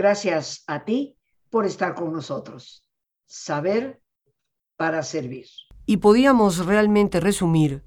Gracias 0.00 0.64
a 0.66 0.86
ti 0.86 1.18
por 1.50 1.66
estar 1.66 1.94
con 1.94 2.10
nosotros. 2.10 2.82
Saber 3.26 4.00
para 4.78 5.02
servir. 5.02 5.44
Y 5.84 5.98
podíamos 5.98 6.64
realmente 6.64 7.20
resumir 7.20 7.84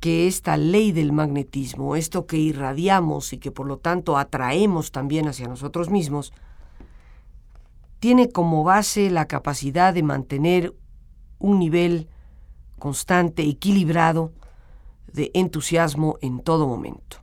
que 0.00 0.26
esta 0.26 0.56
ley 0.56 0.90
del 0.90 1.12
magnetismo, 1.12 1.96
esto 1.96 2.26
que 2.26 2.38
irradiamos 2.38 3.34
y 3.34 3.38
que 3.38 3.50
por 3.50 3.66
lo 3.66 3.76
tanto 3.76 4.16
atraemos 4.16 4.90
también 4.90 5.28
hacia 5.28 5.48
nosotros 5.48 5.90
mismos, 5.90 6.32
tiene 7.98 8.30
como 8.30 8.64
base 8.64 9.10
la 9.10 9.28
capacidad 9.28 9.92
de 9.92 10.02
mantener 10.02 10.74
un 11.38 11.58
nivel 11.58 12.08
constante, 12.78 13.42
equilibrado 13.42 14.32
de 15.12 15.30
entusiasmo 15.34 16.16
en 16.22 16.40
todo 16.40 16.66
momento. 16.66 17.18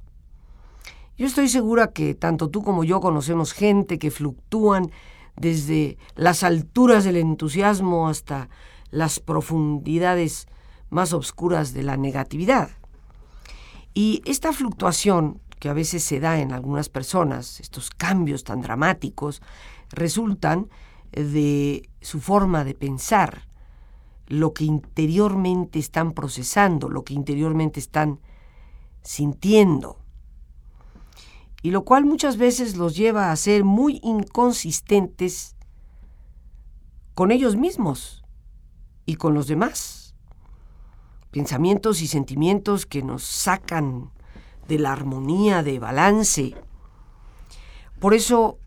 Yo 1.18 1.28
estoy 1.28 1.48
segura 1.48 1.92
que 1.92 2.14
tanto 2.14 2.50
tú 2.50 2.62
como 2.62 2.84
yo 2.84 3.00
conocemos 3.00 3.54
gente 3.54 4.00
que 4.00 4.12
fluctúan 4.12 4.92
desde 5.38 5.98
las 6.16 6.44
alturas 6.44 7.06
del 7.06 7.16
entusiasmo 7.16 8.10
hasta 8.10 8.50
las 8.92 9.22
profundidades 9.22 10.48
más 10.90 11.14
oscuras 11.14 11.74
de 11.74 11.84
la 11.84 11.96
negatividad. 11.96 12.70
Y 13.94 14.22
esta 14.26 14.52
fluctuación 14.52 15.40
que 15.60 15.70
a 15.70 15.74
veces 15.74 16.04
se 16.04 16.20
da 16.20 16.40
en 16.40 16.52
algunas 16.52 16.90
personas, 16.90 17.62
estos 17.62 17.90
cambios 17.92 18.44
tan 18.44 18.62
dramáticos, 18.62 19.42
resultan 19.90 20.70
de 21.14 21.90
su 22.02 22.20
forma 22.20 22.66
de 22.66 22.74
pensar, 22.74 23.48
lo 24.28 24.54
que 24.54 24.66
interiormente 24.66 25.80
están 25.80 26.12
procesando, 26.12 26.90
lo 26.90 27.04
que 27.04 27.14
interiormente 27.14 27.80
están 27.80 28.20
sintiendo. 29.02 30.05
Y 31.62 31.72
lo 31.72 31.84
cual 31.84 32.06
muchas 32.06 32.38
veces 32.38 32.78
los 32.78 32.96
lleva 32.96 33.32
a 33.32 33.36
ser 33.36 33.64
muy 33.64 34.00
inconsistentes 34.04 35.56
con 37.16 37.32
ellos 37.32 37.56
mismos 37.56 38.24
y 39.06 39.16
con 39.16 39.34
los 39.34 39.48
demás. 39.48 40.16
Pensamientos 41.32 42.02
y 42.02 42.08
sentimientos 42.08 42.86
que 42.86 43.02
nos 43.02 43.24
sacan 43.24 44.12
de 44.68 44.80
la 44.80 44.92
armonía, 44.92 45.64
de 45.64 45.80
balance. 45.80 46.56
Por 48.00 48.14
eso, 48.14 48.60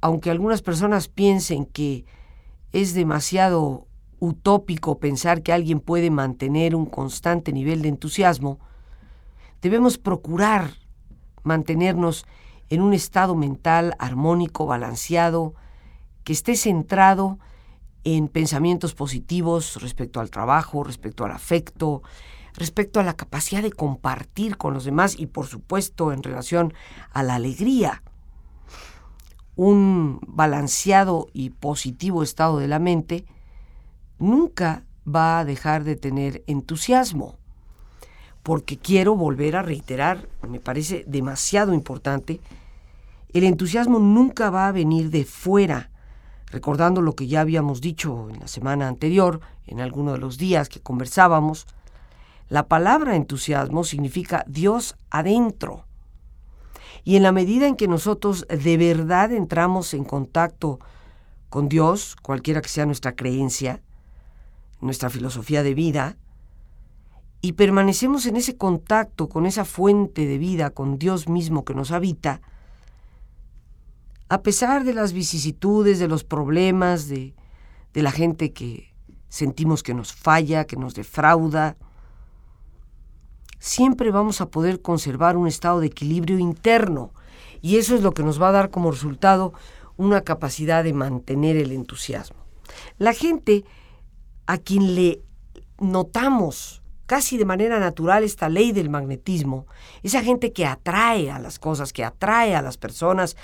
aunque 0.00 0.30
algunas 0.30 0.62
personas 0.62 1.08
piensen 1.08 1.66
que 1.66 2.04
es 2.72 2.94
demasiado 2.94 3.86
utópico 4.18 4.98
pensar 4.98 5.42
que 5.42 5.52
alguien 5.52 5.80
puede 5.80 6.10
mantener 6.10 6.74
un 6.74 6.86
constante 6.86 7.52
nivel 7.52 7.82
de 7.82 7.88
entusiasmo, 7.88 8.58
debemos 9.62 9.98
procurar 9.98 10.74
mantenernos 11.46 12.26
en 12.68 12.82
un 12.82 12.92
estado 12.92 13.34
mental 13.34 13.94
armónico, 13.98 14.66
balanceado, 14.66 15.54
que 16.24 16.32
esté 16.32 16.56
centrado 16.56 17.38
en 18.04 18.28
pensamientos 18.28 18.94
positivos 18.94 19.80
respecto 19.80 20.20
al 20.20 20.30
trabajo, 20.30 20.84
respecto 20.84 21.24
al 21.24 21.30
afecto, 21.30 22.02
respecto 22.54 23.00
a 23.00 23.04
la 23.04 23.14
capacidad 23.14 23.62
de 23.62 23.72
compartir 23.72 24.56
con 24.56 24.74
los 24.74 24.84
demás 24.84 25.18
y 25.18 25.26
por 25.26 25.46
supuesto 25.46 26.12
en 26.12 26.22
relación 26.22 26.74
a 27.12 27.22
la 27.22 27.36
alegría. 27.36 28.02
Un 29.54 30.20
balanceado 30.26 31.28
y 31.32 31.50
positivo 31.50 32.22
estado 32.22 32.58
de 32.58 32.68
la 32.68 32.78
mente 32.78 33.24
nunca 34.18 34.84
va 35.06 35.38
a 35.38 35.44
dejar 35.44 35.84
de 35.84 35.96
tener 35.96 36.42
entusiasmo, 36.46 37.38
porque 38.46 38.76
quiero 38.76 39.16
volver 39.16 39.56
a 39.56 39.62
reiterar, 39.62 40.28
me 40.48 40.60
parece 40.60 41.02
demasiado 41.08 41.74
importante, 41.74 42.40
el 43.32 43.42
entusiasmo 43.42 43.98
nunca 43.98 44.50
va 44.50 44.68
a 44.68 44.72
venir 44.72 45.10
de 45.10 45.24
fuera, 45.24 45.90
recordando 46.52 47.02
lo 47.02 47.16
que 47.16 47.26
ya 47.26 47.40
habíamos 47.40 47.80
dicho 47.80 48.30
en 48.30 48.38
la 48.38 48.46
semana 48.46 48.86
anterior, 48.86 49.40
en 49.66 49.80
alguno 49.80 50.12
de 50.12 50.18
los 50.18 50.38
días 50.38 50.68
que 50.68 50.78
conversábamos, 50.78 51.66
la 52.48 52.68
palabra 52.68 53.16
entusiasmo 53.16 53.82
significa 53.82 54.44
Dios 54.46 54.94
adentro. 55.10 55.84
Y 57.02 57.16
en 57.16 57.24
la 57.24 57.32
medida 57.32 57.66
en 57.66 57.74
que 57.74 57.88
nosotros 57.88 58.46
de 58.48 58.76
verdad 58.76 59.32
entramos 59.32 59.92
en 59.92 60.04
contacto 60.04 60.78
con 61.48 61.68
Dios, 61.68 62.14
cualquiera 62.22 62.62
que 62.62 62.68
sea 62.68 62.86
nuestra 62.86 63.16
creencia, 63.16 63.82
nuestra 64.80 65.10
filosofía 65.10 65.64
de 65.64 65.74
vida, 65.74 66.16
y 67.40 67.52
permanecemos 67.52 68.26
en 68.26 68.36
ese 68.36 68.56
contacto 68.56 69.28
con 69.28 69.46
esa 69.46 69.64
fuente 69.64 70.26
de 70.26 70.38
vida, 70.38 70.70
con 70.70 70.98
Dios 70.98 71.28
mismo 71.28 71.64
que 71.64 71.74
nos 71.74 71.90
habita, 71.90 72.40
a 74.28 74.42
pesar 74.42 74.84
de 74.84 74.94
las 74.94 75.12
vicisitudes, 75.12 75.98
de 75.98 76.08
los 76.08 76.24
problemas, 76.24 77.08
de, 77.08 77.34
de 77.92 78.02
la 78.02 78.10
gente 78.10 78.52
que 78.52 78.92
sentimos 79.28 79.82
que 79.82 79.94
nos 79.94 80.12
falla, 80.12 80.64
que 80.64 80.76
nos 80.76 80.94
defrauda, 80.94 81.76
siempre 83.58 84.10
vamos 84.10 84.40
a 84.40 84.50
poder 84.50 84.82
conservar 84.82 85.36
un 85.36 85.46
estado 85.46 85.80
de 85.80 85.86
equilibrio 85.86 86.38
interno 86.38 87.12
y 87.60 87.76
eso 87.76 87.94
es 87.94 88.02
lo 88.02 88.12
que 88.12 88.22
nos 88.22 88.40
va 88.40 88.48
a 88.48 88.52
dar 88.52 88.70
como 88.70 88.90
resultado 88.90 89.52
una 89.96 90.22
capacidad 90.22 90.84
de 90.84 90.92
mantener 90.92 91.56
el 91.56 91.72
entusiasmo. 91.72 92.38
La 92.98 93.12
gente 93.12 93.64
a 94.46 94.58
quien 94.58 94.94
le 94.94 95.22
notamos 95.78 96.82
casi 97.06 97.38
de 97.38 97.44
manera 97.44 97.78
natural 97.78 98.24
esta 98.24 98.48
ley 98.48 98.72
del 98.72 98.90
magnetismo, 98.90 99.66
esa 100.02 100.22
gente 100.22 100.52
que 100.52 100.66
atrae 100.66 101.30
a 101.30 101.38
las 101.38 101.58
cosas, 101.58 101.92
que 101.92 102.04
atrae 102.04 102.54
a 102.54 102.62
las 102.62 102.76
personas, 102.76 103.36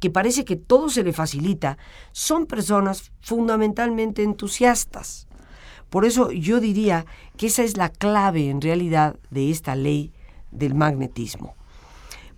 que 0.00 0.10
parece 0.10 0.44
que 0.44 0.56
todo 0.56 0.88
se 0.88 1.04
le 1.04 1.12
facilita, 1.12 1.78
son 2.12 2.46
personas 2.46 3.12
fundamentalmente 3.20 4.22
entusiastas. 4.22 5.26
Por 5.90 6.04
eso 6.04 6.32
yo 6.32 6.60
diría 6.60 7.06
que 7.36 7.46
esa 7.46 7.62
es 7.62 7.76
la 7.76 7.88
clave 7.88 8.50
en 8.50 8.60
realidad 8.60 9.16
de 9.30 9.50
esta 9.50 9.76
ley 9.76 10.12
del 10.50 10.74
magnetismo. 10.74 11.54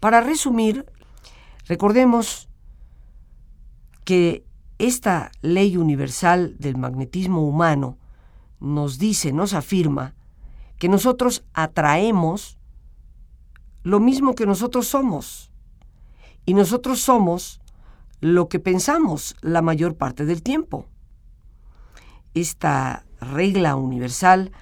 Para 0.01 0.21
resumir, 0.21 0.87
recordemos 1.67 2.49
que 4.05 4.45
esta 4.79 5.33
ley 5.43 5.77
universal 5.77 6.57
del 6.59 6.77
magnetismo 6.77 7.47
humano 7.47 7.99
nos 8.61 8.99
dice, 8.99 9.33
nos 9.33 9.55
afirma, 9.55 10.15
que 10.79 10.89
nosotros 10.89 11.45
atraemos 11.53 12.59
lo 13.83 14.01
mismo 14.01 14.35
que 14.35 14.47
nosotros 14.47 14.87
somos. 14.87 15.51
Y 16.45 16.55
nosotros 16.55 17.01
somos 17.01 17.61
lo 18.21 18.49
que 18.49 18.59
pensamos 18.59 19.37
la 19.41 19.63
mayor 19.63 19.97
parte 19.97 20.25
del 20.25 20.43
tiempo. 20.43 20.87
Esta 22.35 23.05
regla 23.21 23.77
universal 23.77 24.53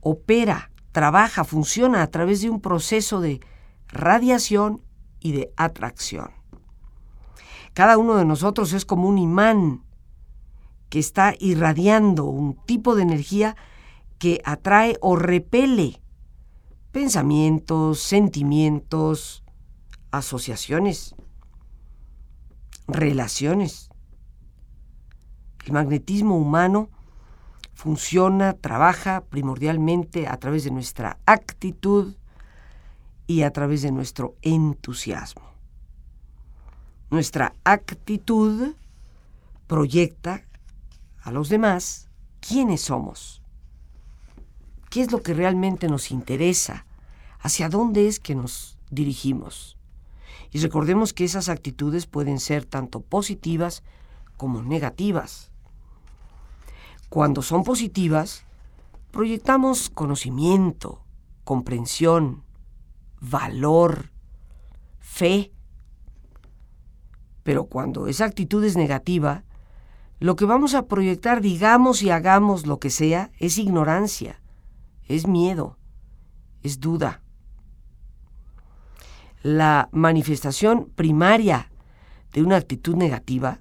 opera, 0.00 0.70
trabaja, 0.92 1.44
funciona 1.44 2.02
a 2.02 2.08
través 2.08 2.42
de 2.42 2.50
un 2.50 2.60
proceso 2.60 3.20
de 3.20 3.40
radiación 3.88 4.82
y 5.20 5.32
de 5.32 5.52
atracción. 5.56 6.30
Cada 7.72 7.98
uno 7.98 8.16
de 8.16 8.24
nosotros 8.24 8.72
es 8.72 8.84
como 8.84 9.08
un 9.08 9.18
imán 9.18 9.82
que 10.88 10.98
está 10.98 11.34
irradiando 11.38 12.24
un 12.24 12.54
tipo 12.54 12.94
de 12.94 13.02
energía 13.02 13.56
que 14.24 14.40
atrae 14.42 14.96
o 15.02 15.16
repele 15.16 16.00
pensamientos, 16.92 18.00
sentimientos, 18.00 19.44
asociaciones, 20.12 21.14
relaciones. 22.88 23.90
El 25.66 25.74
magnetismo 25.74 26.38
humano 26.38 26.88
funciona, 27.74 28.54
trabaja 28.54 29.24
primordialmente 29.28 30.26
a 30.26 30.38
través 30.38 30.64
de 30.64 30.70
nuestra 30.70 31.18
actitud 31.26 32.14
y 33.26 33.42
a 33.42 33.50
través 33.50 33.82
de 33.82 33.92
nuestro 33.92 34.36
entusiasmo. 34.40 35.50
Nuestra 37.10 37.52
actitud 37.62 38.74
proyecta 39.66 40.46
a 41.20 41.30
los 41.30 41.50
demás 41.50 42.08
quiénes 42.40 42.80
somos, 42.80 43.43
qué 44.94 45.02
es 45.02 45.10
lo 45.10 45.22
que 45.22 45.34
realmente 45.34 45.88
nos 45.88 46.12
interesa, 46.12 46.86
hacia 47.40 47.68
dónde 47.68 48.06
es 48.06 48.20
que 48.20 48.36
nos 48.36 48.78
dirigimos. 48.92 49.76
Y 50.52 50.60
recordemos 50.60 51.12
que 51.12 51.24
esas 51.24 51.48
actitudes 51.48 52.06
pueden 52.06 52.38
ser 52.38 52.64
tanto 52.64 53.00
positivas 53.00 53.82
como 54.36 54.62
negativas. 54.62 55.50
Cuando 57.08 57.42
son 57.42 57.64
positivas, 57.64 58.44
proyectamos 59.10 59.90
conocimiento, 59.90 61.02
comprensión, 61.42 62.44
valor, 63.20 64.12
fe, 65.00 65.50
pero 67.42 67.64
cuando 67.64 68.06
esa 68.06 68.26
actitud 68.26 68.62
es 68.62 68.76
negativa, 68.76 69.42
lo 70.20 70.36
que 70.36 70.44
vamos 70.44 70.74
a 70.74 70.86
proyectar, 70.86 71.40
digamos 71.40 72.00
y 72.02 72.10
hagamos 72.10 72.68
lo 72.68 72.78
que 72.78 72.90
sea, 72.90 73.32
es 73.40 73.58
ignorancia, 73.58 74.40
es 75.06 75.26
miedo, 75.26 75.76
es 76.62 76.80
duda. 76.80 77.22
La 79.42 79.88
manifestación 79.92 80.90
primaria 80.94 81.70
de 82.32 82.42
una 82.42 82.56
actitud 82.56 82.96
negativa 82.96 83.60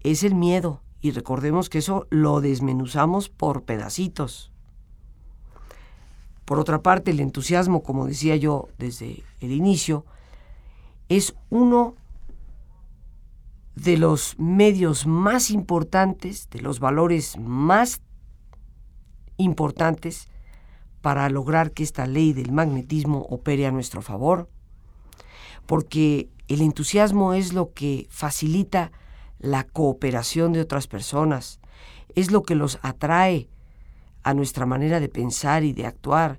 es 0.00 0.24
el 0.24 0.34
miedo. 0.34 0.82
Y 1.00 1.10
recordemos 1.10 1.68
que 1.68 1.78
eso 1.78 2.06
lo 2.10 2.40
desmenuzamos 2.40 3.28
por 3.28 3.64
pedacitos. 3.64 4.52
Por 6.44 6.58
otra 6.58 6.82
parte, 6.82 7.10
el 7.10 7.20
entusiasmo, 7.20 7.82
como 7.82 8.06
decía 8.06 8.36
yo 8.36 8.68
desde 8.78 9.22
el 9.40 9.52
inicio, 9.52 10.04
es 11.08 11.34
uno 11.50 11.96
de 13.74 13.96
los 13.96 14.38
medios 14.38 15.06
más 15.06 15.50
importantes, 15.50 16.48
de 16.50 16.60
los 16.60 16.78
valores 16.78 17.38
más 17.38 18.00
importantes 19.38 20.28
para 21.02 21.28
lograr 21.28 21.72
que 21.72 21.82
esta 21.82 22.06
ley 22.06 22.32
del 22.32 22.52
magnetismo 22.52 23.26
opere 23.28 23.66
a 23.66 23.72
nuestro 23.72 24.00
favor, 24.00 24.48
porque 25.66 26.28
el 26.48 26.62
entusiasmo 26.62 27.34
es 27.34 27.52
lo 27.52 27.72
que 27.72 28.06
facilita 28.08 28.92
la 29.38 29.64
cooperación 29.64 30.52
de 30.52 30.60
otras 30.60 30.86
personas, 30.86 31.60
es 32.14 32.30
lo 32.30 32.42
que 32.42 32.54
los 32.54 32.78
atrae 32.82 33.48
a 34.22 34.32
nuestra 34.32 34.64
manera 34.64 35.00
de 35.00 35.08
pensar 35.08 35.64
y 35.64 35.72
de 35.72 35.86
actuar, 35.86 36.38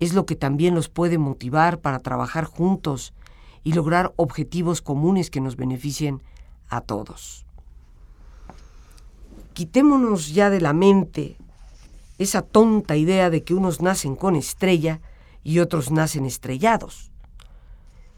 es 0.00 0.12
lo 0.12 0.26
que 0.26 0.36
también 0.36 0.74
los 0.74 0.88
puede 0.88 1.16
motivar 1.16 1.80
para 1.80 2.00
trabajar 2.00 2.44
juntos 2.44 3.14
y 3.62 3.72
lograr 3.72 4.12
objetivos 4.16 4.82
comunes 4.82 5.30
que 5.30 5.40
nos 5.40 5.56
beneficien 5.56 6.22
a 6.68 6.80
todos. 6.80 7.46
Quitémonos 9.54 10.34
ya 10.34 10.50
de 10.50 10.60
la 10.60 10.72
mente 10.72 11.38
esa 12.18 12.42
tonta 12.42 12.96
idea 12.96 13.30
de 13.30 13.42
que 13.42 13.54
unos 13.54 13.80
nacen 13.80 14.16
con 14.16 14.36
estrella 14.36 15.00
y 15.42 15.60
otros 15.60 15.90
nacen 15.90 16.24
estrellados. 16.24 17.12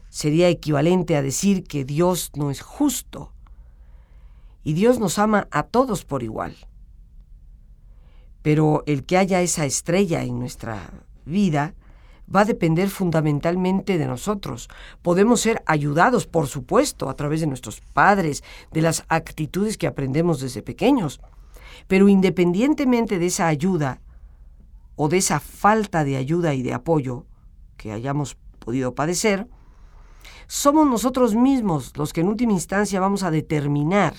Sería 0.09 0.49
equivalente 0.49 1.15
a 1.15 1.21
decir 1.21 1.63
que 1.63 1.85
Dios 1.85 2.31
no 2.35 2.49
es 2.49 2.61
justo 2.61 3.31
y 4.63 4.73
Dios 4.73 4.99
nos 4.99 5.19
ama 5.19 5.47
a 5.51 5.63
todos 5.63 6.05
por 6.05 6.23
igual. 6.23 6.55
Pero 8.41 8.83
el 8.87 9.05
que 9.05 9.17
haya 9.17 9.41
esa 9.41 9.65
estrella 9.65 10.23
en 10.23 10.39
nuestra 10.39 11.05
vida 11.25 11.75
va 12.33 12.41
a 12.41 12.45
depender 12.45 12.89
fundamentalmente 12.89 13.97
de 13.97 14.05
nosotros. 14.05 14.69
Podemos 15.01 15.41
ser 15.41 15.63
ayudados, 15.65 16.27
por 16.27 16.47
supuesto, 16.47 17.09
a 17.09 17.15
través 17.15 17.41
de 17.41 17.47
nuestros 17.47 17.81
padres, 17.81 18.43
de 18.71 18.81
las 18.81 19.03
actitudes 19.09 19.77
que 19.77 19.87
aprendemos 19.87 20.39
desde 20.39 20.61
pequeños. 20.61 21.19
Pero 21.89 22.07
independientemente 22.07 23.17
de 23.17 23.25
esa 23.25 23.47
ayuda 23.47 23.99
o 24.95 25.09
de 25.09 25.17
esa 25.17 25.39
falta 25.39 26.03
de 26.03 26.17
ayuda 26.17 26.53
y 26.53 26.61
de 26.61 26.75
apoyo 26.75 27.25
que 27.77 27.91
hayamos 27.91 28.37
podido 28.59 28.93
padecer, 28.93 29.47
somos 30.45 30.87
nosotros 30.87 31.33
mismos 31.33 31.97
los 31.97 32.13
que 32.13 32.21
en 32.21 32.27
última 32.27 32.53
instancia 32.53 32.99
vamos 32.99 33.23
a 33.23 33.31
determinar 33.31 34.13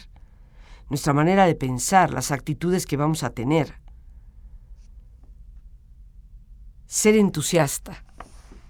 nuestra 0.89 1.13
manera 1.13 1.47
de 1.47 1.55
pensar, 1.55 2.13
las 2.13 2.33
actitudes 2.33 2.87
que 2.87 2.97
vamos 2.97 3.23
a 3.23 3.31
tener. 3.31 3.75
Ser 6.87 7.15
entusiasta 7.15 8.03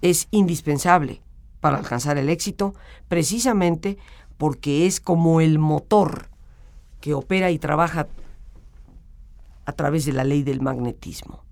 es 0.03 0.27
indispensable 0.29 1.23
para 1.59 1.79
alcanzar 1.79 2.19
el 2.19 2.29
éxito 2.29 2.75
precisamente 3.07 3.97
porque 4.37 4.85
es 4.85 4.99
como 4.99 5.41
el 5.41 5.57
motor 5.57 6.29
que 6.99 7.15
opera 7.15 7.49
y 7.49 7.57
trabaja 7.57 8.07
a 9.71 9.75
través 9.75 10.05
de 10.05 10.13
la 10.13 10.23
ley 10.23 10.43
del 10.43 10.61
magnetismo. 10.61 11.43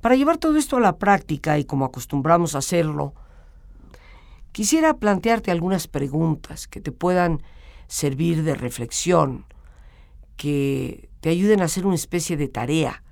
Para 0.00 0.16
llevar 0.16 0.38
todo 0.38 0.56
esto 0.56 0.76
a 0.76 0.80
la 0.80 0.98
práctica 0.98 1.58
y 1.58 1.64
como 1.64 1.84
acostumbramos 1.84 2.54
a 2.54 2.58
hacerlo, 2.58 3.14
quisiera 4.52 4.94
plantearte 4.94 5.50
algunas 5.50 5.88
preguntas 5.88 6.66
que 6.68 6.80
te 6.80 6.92
puedan 6.92 7.42
servir 7.88 8.42
de 8.42 8.54
reflexión, 8.54 9.44
que 10.36 11.08
te 11.20 11.28
ayuden 11.28 11.60
a 11.60 11.64
hacer 11.64 11.86
una 11.86 11.94
especie 11.94 12.36
de 12.36 12.48
tarea 12.48 13.02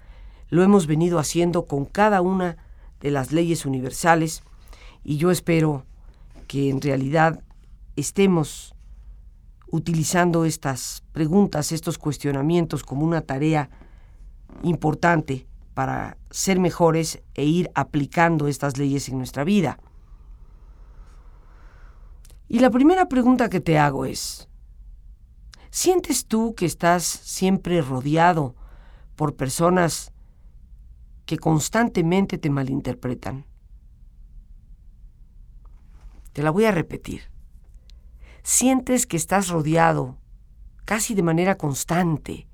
lo 0.50 0.64
hemos 0.64 0.86
venido 0.86 1.18
haciendo 1.18 1.66
con 1.66 1.84
cada 1.84 2.20
una 2.20 2.56
de 3.00 3.10
las 3.10 3.32
leyes 3.32 3.64
universales 3.64 4.42
y 5.02 5.16
yo 5.16 5.30
espero 5.30 5.86
que 6.48 6.68
en 6.68 6.82
realidad 6.82 7.42
estemos 7.96 8.74
utilizando 9.68 10.44
estas 10.44 11.04
preguntas, 11.12 11.70
estos 11.70 11.96
cuestionamientos 11.98 12.82
como 12.82 13.06
una 13.06 13.20
tarea 13.20 13.70
importante 14.62 15.46
para 15.74 16.18
ser 16.30 16.58
mejores 16.58 17.22
e 17.34 17.44
ir 17.44 17.70
aplicando 17.74 18.48
estas 18.48 18.76
leyes 18.76 19.08
en 19.08 19.18
nuestra 19.18 19.44
vida. 19.44 19.78
Y 22.48 22.58
la 22.58 22.70
primera 22.70 23.08
pregunta 23.08 23.48
que 23.48 23.60
te 23.60 23.78
hago 23.78 24.04
es, 24.04 24.48
¿sientes 25.70 26.26
tú 26.26 26.54
que 26.54 26.66
estás 26.66 27.04
siempre 27.04 27.80
rodeado 27.80 28.56
por 29.16 29.36
personas 29.36 30.12
que 31.30 31.38
constantemente 31.38 32.38
te 32.38 32.50
malinterpretan. 32.50 33.46
Te 36.32 36.42
la 36.42 36.50
voy 36.50 36.64
a 36.64 36.72
repetir. 36.72 37.30
Sientes 38.42 39.06
que 39.06 39.16
estás 39.16 39.48
rodeado 39.48 40.18
casi 40.84 41.14
de 41.14 41.22
manera 41.22 41.56
constante 41.56 42.48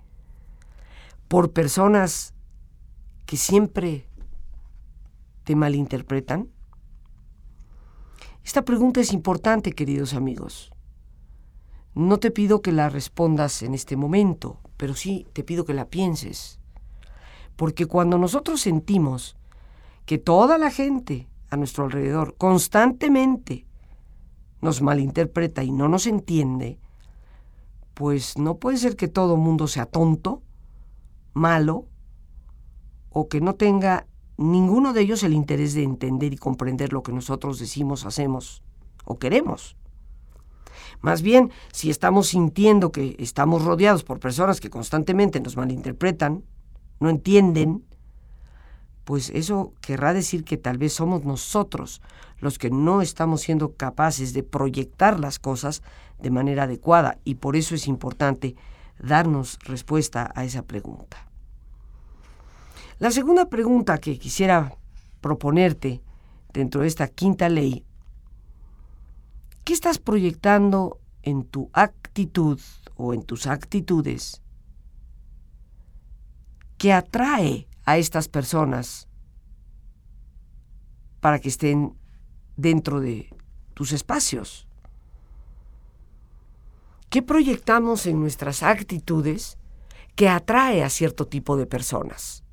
por 1.29 1.53
personas 1.53 2.35
que 3.27 3.37
siempre 3.37 4.09
te 5.45 5.57
malinterpretan? 5.57 6.51
Esta 8.45 8.63
pregunta 8.63 9.01
es 9.01 9.13
importante, 9.13 9.73
queridos 9.73 10.15
amigos. 10.15 10.71
No 11.95 12.19
te 12.19 12.31
pido 12.31 12.63
que 12.63 12.73
la 12.73 12.89
respondas 12.89 13.63
en 13.63 13.75
este 13.75 13.97
momento, 13.97 14.61
pero 14.77 14.95
sí 14.95 15.27
te 15.33 15.43
pido 15.43 15.65
que 15.65 15.75
la 15.75 15.89
pienses. 15.89 16.61
Porque 17.57 17.87
cuando 17.87 18.19
nosotros 18.19 18.61
sentimos 18.61 19.37
que 20.05 20.19
toda 20.19 20.59
la 20.59 20.71
gente 20.71 21.27
a 21.51 21.57
nuestro 21.57 21.85
alrededor 21.85 22.37
constantemente 22.37 23.67
nos 24.61 24.83
malinterpreta 24.83 25.65
y 25.65 25.73
no 25.73 25.89
nos 25.89 26.07
entiende, 26.07 26.79
pues 27.95 28.37
no 28.37 28.59
puede 28.59 28.77
ser 28.77 28.95
que 28.95 29.09
todo 29.09 29.37
mundo 29.37 29.67
sea 29.67 29.87
tonto, 29.87 30.43
malo, 31.37 31.87
o 33.11 33.29
que 33.29 33.41
no 33.41 33.55
tenga 33.55 34.07
ninguno 34.39 34.93
de 34.93 35.03
ellos 35.03 35.23
el 35.23 35.35
interés 35.35 35.75
de 35.75 35.83
entender 35.83 36.33
y 36.33 36.39
comprender 36.39 36.93
lo 36.93 37.03
que 37.03 37.13
nosotros 37.13 37.59
decimos, 37.59 38.07
hacemos 38.07 38.63
o 39.05 39.19
queremos. 39.19 39.77
Más 41.01 41.21
bien, 41.21 41.51
si 41.73 41.91
estamos 41.91 42.29
sintiendo 42.29 42.91
que 42.91 43.17
estamos 43.19 43.65
rodeados 43.65 44.03
por 44.03 44.19
personas 44.19 44.61
que 44.61 44.71
constantemente 44.71 45.41
nos 45.41 45.57
malinterpretan, 45.57 46.43
no 47.01 47.11
entienden, 47.11 47.85
pues 49.05 49.31
eso 49.31 49.75
querrá 49.83 50.15
decir 50.15 50.43
que 50.43 50.57
tal 50.57 50.79
vez 50.79 50.95
somos 50.95 51.25
nosotros 51.25 52.01
los 52.39 52.59
que 52.59 52.71
no 52.71 53.03
estamos 53.03 53.43
siendo 53.43 53.75
capaces 53.75 54.33
de 54.33 54.43
proyectar 54.43 55.21
las 55.21 55.39
cosas 55.39 55.83
de 56.19 56.31
manera 56.31 56.65
adecuada 56.65 57.19
y 57.25 57.37
por 57.37 57.57
eso 57.57 57.75
es 57.75 57.89
importante 57.89 58.57
darnos 58.99 59.59
respuesta 59.65 60.33
a 60.35 60.45
esa 60.45 60.63
pregunta. 60.63 61.26
La 62.99 63.11
segunda 63.11 63.49
pregunta 63.49 63.99
que 63.99 64.19
quisiera 64.19 64.77
proponerte 65.21 66.03
dentro 66.53 66.81
de 66.81 66.89
esta 66.89 67.09
quinta 67.09 67.49
ley, 67.49 67.85
¿qué 69.65 69.73
estás 69.73 69.99
proyectando 69.99 70.99
en 71.23 71.45
tu 71.45 71.69
actitud 71.73 72.61
o 72.95 73.13
en 73.13 73.23
tus 73.23 73.47
actitudes 73.47 74.41
que 76.79 76.93
atrae 76.93 77.69
a 77.85 77.99
estas 77.99 78.29
personas 78.29 79.09
para 81.21 81.39
que 81.39 81.49
estén 81.49 81.97
dentro 82.57 83.01
de 83.01 83.29
tus 83.75 83.93
espacios. 83.93 84.67
¿Qué 87.11 87.23
proyectamos 87.23 88.07
en 88.07 88.21
nuestras 88.21 88.63
actitudes 88.63 89.59
que 90.15 90.29
atrae 90.29 90.83
a 90.83 90.91
cierto 90.91 91.27
tipo 91.27 91.57
de 91.57 91.67
personas? 91.67 92.46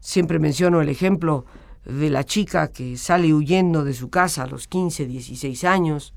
Siempre 0.00 0.38
menciono 0.38 0.80
el 0.80 0.88
ejemplo 0.88 1.44
de 1.84 2.10
la 2.10 2.24
chica 2.24 2.68
que 2.68 2.96
sale 2.96 3.32
huyendo 3.32 3.84
de 3.84 3.94
su 3.94 4.10
casa 4.10 4.42
a 4.42 4.46
los 4.46 4.66
15, 4.66 5.06
16 5.06 5.64
años 5.64 6.14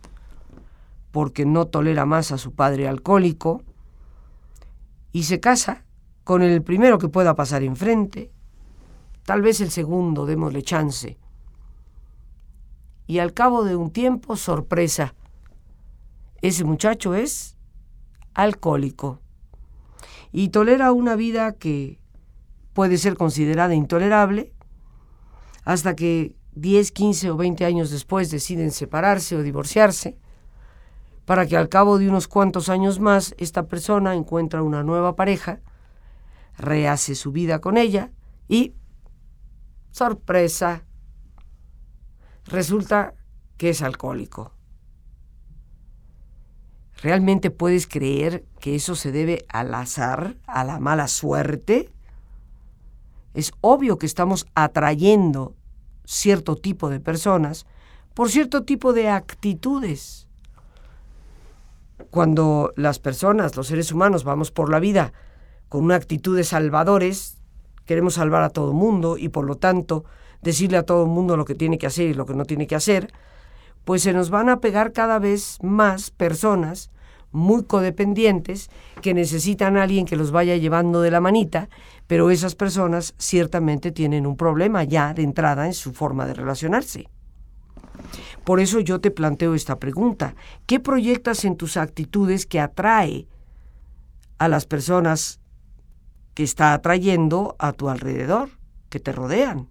porque 1.12 1.46
no 1.46 1.66
tolera 1.66 2.06
más 2.06 2.32
a 2.32 2.38
su 2.38 2.54
padre 2.54 2.88
alcohólico 2.88 3.64
y 5.12 5.24
se 5.24 5.40
casa 5.40 5.86
con 6.24 6.42
el 6.42 6.62
primero 6.62 7.00
que 7.00 7.10
pueda 7.10 7.36
pasar 7.36 7.64
enfrente, 7.64 8.32
tal 9.26 9.42
vez 9.42 9.62
el 9.62 9.72
segundo, 9.72 10.26
démosle 10.26 10.62
chance. 10.62 11.18
Y 13.08 13.18
al 13.18 13.34
cabo 13.34 13.64
de 13.64 13.76
un 13.76 13.90
tiempo, 13.90 14.36
sorpresa, 14.36 15.16
ese 16.42 16.64
muchacho 16.64 17.16
es 17.16 17.58
alcohólico 18.34 19.20
y 20.32 20.50
tolera 20.50 20.92
una 20.92 21.16
vida 21.16 21.54
que 21.54 21.99
puede 22.74 22.98
ser 22.98 23.16
considerada 23.16 23.74
intolerable 23.74 24.54
hasta 25.64 25.96
que 25.96 26.36
10, 26.54 26.92
15 26.92 27.32
o 27.32 27.38
20 27.38 27.66
años 27.66 27.92
después 27.92 28.32
deciden 28.32 28.72
separarse 28.72 29.36
o 29.36 29.44
divorciarse, 29.44 30.18
para 31.26 31.46
que 31.46 31.56
al 31.56 31.70
cabo 31.70 32.00
de 32.00 32.10
unos 32.10 32.28
cuantos 32.28 32.70
años 32.70 33.00
más 33.00 33.36
esta 33.38 33.68
persona 33.68 34.16
encuentra 34.16 34.64
una 34.64 34.84
nueva 34.84 35.16
pareja, 35.16 35.62
rehace 36.58 37.16
su 37.16 37.32
vida 37.32 37.60
con 37.60 37.78
ella 37.78 38.12
y, 38.48 38.74
sorpresa, 39.92 40.86
resulta 42.46 43.14
que 43.58 43.70
es 43.70 43.82
alcohólico. 43.82 44.54
¿Realmente 47.02 47.52
puedes 47.52 47.88
creer 47.88 48.46
que 48.60 48.76
eso 48.76 48.96
se 48.96 49.12
debe 49.12 49.46
al 49.48 49.74
azar, 49.74 50.36
a 50.48 50.64
la 50.64 50.80
mala 50.80 51.08
suerte? 51.08 51.94
Es 53.34 53.52
obvio 53.62 53.98
que 53.98 54.06
estamos 54.06 54.48
atrayendo 54.56 55.56
cierto 56.06 56.56
tipo 56.56 56.90
de 56.90 57.00
personas 57.00 57.66
por 58.14 58.30
cierto 58.30 58.64
tipo 58.64 58.92
de 58.92 59.08
actitudes. 59.10 60.28
Cuando 62.10 62.74
las 62.76 63.00
personas, 63.00 63.56
los 63.56 63.68
seres 63.68 63.92
humanos, 63.92 64.24
vamos 64.24 64.52
por 64.52 64.70
la 64.70 64.80
vida 64.80 65.14
con 65.70 65.84
una 65.86 65.96
actitud 65.96 66.36
de 66.36 66.44
salvadores, 66.44 67.38
queremos 67.86 68.16
salvar 68.16 68.44
a 68.44 68.50
todo 68.50 68.74
mundo 68.74 69.18
y 69.18 69.30
por 69.30 69.46
lo 69.46 69.56
tanto 69.56 70.04
decirle 70.42 70.78
a 70.78 70.84
todo 70.84 71.04
el 71.04 71.10
mundo 71.10 71.38
lo 71.38 71.46
que 71.46 71.56
tiene 71.56 71.78
que 71.78 71.88
hacer 71.88 72.10
y 72.10 72.14
lo 72.14 72.26
que 72.26 72.34
no 72.34 72.46
tiene 72.46 72.68
que 72.68 72.76
hacer, 72.76 73.14
pues 73.86 74.02
se 74.04 74.14
nos 74.14 74.30
van 74.30 74.50
a 74.50 74.60
pegar 74.60 74.92
cada 74.92 75.20
vez 75.20 75.58
más 75.62 76.12
personas 76.12 76.90
muy 77.32 77.64
codependientes 77.64 78.70
que 79.02 79.14
necesitan 79.14 79.78
a 79.78 79.84
alguien 79.84 80.06
que 80.06 80.16
los 80.16 80.32
vaya 80.32 80.58
llevando 80.58 81.02
de 81.02 81.12
la 81.12 81.22
manita, 81.22 81.70
pero 82.10 82.32
esas 82.32 82.56
personas 82.56 83.14
ciertamente 83.20 83.92
tienen 83.92 84.26
un 84.26 84.36
problema 84.36 84.84
ya 84.84 85.14
de 85.14 85.22
entrada 85.22 85.68
en 85.68 85.76
su 85.76 85.94
forma 85.94 86.26
de 86.26 86.34
relacionarse. 86.34 87.08
Por 88.44 88.60
eso 88.60 88.80
yo 88.80 89.00
te 89.00 89.12
planteo 89.12 89.54
esta 89.54 89.78
pregunta. 89.78 90.34
¿Qué 90.66 90.80
proyectas 90.80 91.46
en 91.46 91.56
tus 91.56 91.78
actitudes 91.78 92.48
que 92.48 92.60
atrae 92.60 93.28
a 94.40 94.48
las 94.48 94.66
personas 94.66 95.40
que 96.34 96.42
está 96.42 96.74
atrayendo 96.74 97.56
a 97.60 97.74
tu 97.74 97.90
alrededor, 97.90 98.50
que 98.90 99.00
te 99.00 99.12
rodean? 99.12 99.70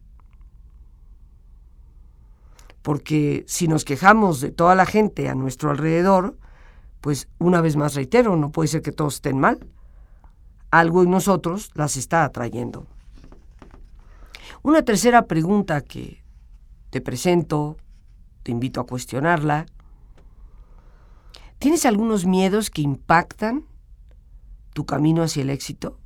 Porque 2.83 3.43
si 3.49 3.67
nos 3.67 3.85
quejamos 3.85 4.41
de 4.41 4.53
toda 4.53 4.77
la 4.77 4.87
gente 4.87 5.29
a 5.29 5.35
nuestro 5.35 5.71
alrededor, 5.71 6.39
pues 7.01 7.29
una 7.41 7.61
vez 7.61 7.75
más 7.75 7.97
reitero, 7.97 8.37
no 8.37 8.53
puede 8.53 8.69
ser 8.69 8.83
que 8.83 8.93
todos 8.93 9.17
estén 9.17 9.41
mal. 9.41 9.59
Algo 10.71 11.03
en 11.03 11.11
nosotros 11.11 11.71
las 11.75 11.97
está 11.97 12.25
atrayendo. 12.25 12.87
Una 14.63 14.83
tercera 14.83 15.27
pregunta 15.27 15.81
que 15.81 16.23
te 16.91 17.01
presento 17.01 17.77
te 18.43 18.53
invito 18.53 18.81
a 18.81 18.87
cuestionarla. 18.87 19.67
¿Tienes 21.59 21.87
algunos 21.87 22.27
miedos 22.27 22.71
que 22.71 22.83
impactan 22.83 23.65
tu 24.75 24.87
camino 24.87 25.23
hacia 25.23 25.43
el 25.43 25.51
éxito? 25.51 25.99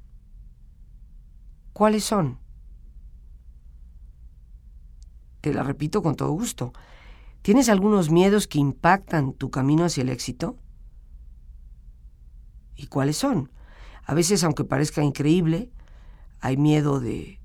¿Cuáles 1.73 2.04
son? 2.04 2.38
Te 5.40 5.52
la 5.52 5.62
repito 5.62 6.02
con 6.02 6.14
todo 6.14 6.31
gusto. 6.31 6.73
¿Tienes 7.42 7.69
algunos 7.69 8.11
miedos 8.11 8.47
que 8.47 8.59
impactan 8.59 9.33
tu 9.33 9.50
camino 9.50 9.85
hacia 9.85 10.02
el 10.02 10.09
éxito? 10.09 10.57
¿Y 12.76 12.87
cuáles 12.87 13.16
son? 13.16 13.50
A 14.04 14.14
veces, 14.14 14.44
aunque 14.44 14.64
parezca 14.64 15.02
increíble, 15.02 15.71
hay 16.40 16.56
miedo 16.56 17.00
de 17.00 17.38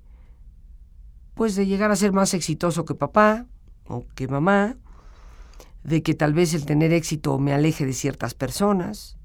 pues 1.38 1.56
de 1.56 1.68
llegar 1.68 1.92
a 1.92 1.96
ser 1.96 2.14
más 2.14 2.34
exitoso 2.34 2.84
que 2.84 2.96
papá 2.96 3.46
o 3.86 4.08
que 4.16 4.28
mamá, 4.28 4.76
de 5.84 6.02
que 6.02 6.16
tal 6.16 6.34
vez 6.34 6.56
el 6.56 6.66
tener 6.66 6.92
éxito 6.92 7.38
me 7.38 7.54
aleje 7.54 7.86
de 7.86 7.94
ciertas 7.94 8.34
personas. 8.34 9.18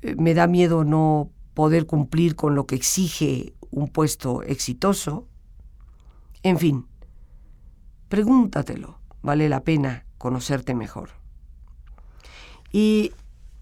Eh, 0.00 0.16
me 0.16 0.32
da 0.32 0.46
miedo 0.46 0.84
no 0.84 1.30
poder 1.52 1.86
cumplir 1.86 2.34
con 2.36 2.54
lo 2.54 2.66
que 2.66 2.74
exige 2.74 3.54
un 3.70 3.88
puesto 3.88 4.42
exitoso. 4.42 5.28
En 6.42 6.58
fin, 6.58 6.86
pregúntatelo, 8.08 8.98
vale 9.22 9.50
la 9.50 9.62
pena 9.62 10.06
conocerte 10.16 10.74
mejor. 10.74 11.10
Y 12.72 13.12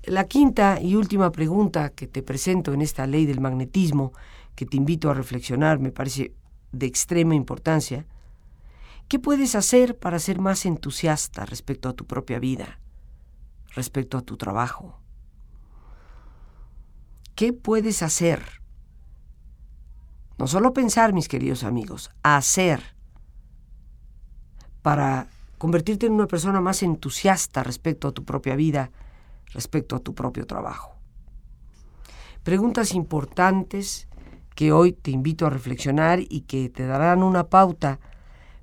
la 0.04 0.25
quinta 0.25 0.80
y 0.80 0.95
última 0.95 1.30
pregunta 1.33 1.90
que 1.90 2.07
te 2.07 2.23
presento 2.23 2.73
en 2.73 2.83
esta 2.83 3.07
ley 3.07 3.26
del 3.26 3.40
magnetismo, 3.40 4.12
que 4.54 4.66
te 4.66 4.76
invito 4.76 5.11
a 5.11 5.14
reflexionar, 5.14 5.78
me 5.78 5.92
parece 5.92 6.35
de 6.73 6.87
extrema 6.87 7.35
importancia, 7.35 8.07
¿Qué 9.11 9.19
puedes 9.19 9.57
hacer 9.57 9.99
para 9.99 10.21
ser 10.21 10.38
más 10.38 10.64
entusiasta 10.64 11.45
respecto 11.45 11.88
a 11.88 11.95
tu 11.95 12.07
propia 12.07 12.38
vida, 12.38 12.78
respecto 13.75 14.16
a 14.16 14.23
tu 14.23 14.37
trabajo? 14.37 15.00
¿Qué 17.35 17.52
puedes 17.52 18.04
hacer? 18.04 18.62
No 20.38 20.47
solo 20.47 20.73
pensar, 20.73 21.12
mis 21.12 21.26
queridos 21.26 21.64
amigos, 21.64 22.12
hacer 22.23 22.95
para 24.80 25.26
convertirte 25.59 26.07
en 26.07 26.12
una 26.12 26.28
persona 26.28 26.61
más 26.61 26.85
entusiasta 26.85 27.64
respecto 27.64 28.07
a 28.07 28.12
tu 28.12 28.25
propia 28.25 28.54
vida, 28.54 28.92
respecto 29.52 29.97
a 29.97 30.00
tu 30.00 30.14
propio 30.14 30.47
trabajo. 30.47 30.97
Preguntas 32.42 32.95
importantes 32.95 34.09
que 34.54 34.73
hoy 34.73 34.92
te 34.92 35.11
invito 35.11 35.47
a 35.47 35.50
reflexionar 35.50 36.21
y 36.21 36.42
que 36.42 36.69
te 36.69 36.87
darán 36.87 37.23
una 37.23 37.49
pauta 37.49 38.00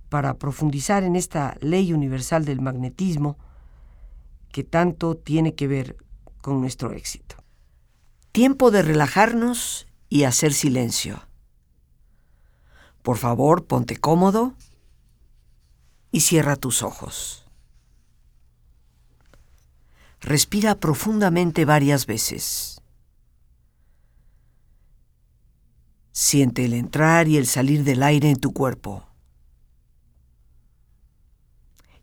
para 0.09 0.35
profundizar 0.35 1.03
en 1.03 1.15
esta 1.15 1.57
ley 1.59 1.93
universal 1.93 2.45
del 2.45 2.61
magnetismo 2.61 3.37
que 4.51 4.63
tanto 4.63 5.15
tiene 5.15 5.55
que 5.55 5.67
ver 5.67 5.97
con 6.41 6.61
nuestro 6.61 6.93
éxito. 6.93 7.35
Tiempo 8.31 8.71
de 8.71 8.81
relajarnos 8.81 9.87
y 10.09 10.23
hacer 10.23 10.53
silencio. 10.53 11.21
Por 13.01 13.17
favor, 13.17 13.65
ponte 13.65 13.97
cómodo 13.97 14.53
y 16.11 16.21
cierra 16.21 16.55
tus 16.55 16.83
ojos. 16.83 17.46
Respira 20.21 20.79
profundamente 20.79 21.65
varias 21.65 22.05
veces. 22.05 22.81
Siente 26.11 26.65
el 26.65 26.73
entrar 26.73 27.27
y 27.27 27.37
el 27.37 27.45
salir 27.45 27.83
del 27.83 28.01
aire 28.01 28.29
en 28.29 28.39
tu 28.39 28.51
cuerpo. 28.51 29.07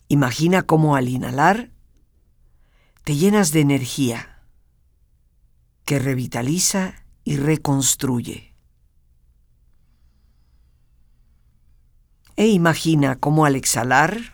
Imagina 0.08 0.62
cómo 0.62 0.94
al 0.94 1.08
inhalar 1.08 1.72
te 3.02 3.16
llenas 3.16 3.50
de 3.52 3.60
energía 3.60 4.42
que 5.84 5.98
revitaliza 5.98 7.04
y 7.24 7.36
reconstruye. 7.36 8.54
E 12.36 12.46
imagina 12.48 13.16
cómo 13.16 13.44
al 13.44 13.56
exhalar 13.56 14.33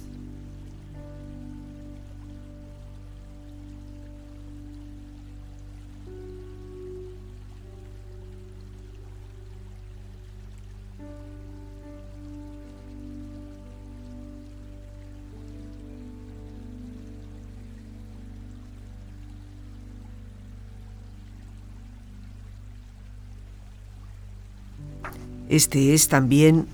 Este 25.51 25.93
es 25.93 26.07
también 26.07 26.65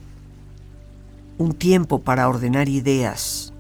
un 1.40 1.54
tiempo 1.54 2.02
para 2.02 2.30
ordenar 2.30 2.70
ideas, 2.70 3.52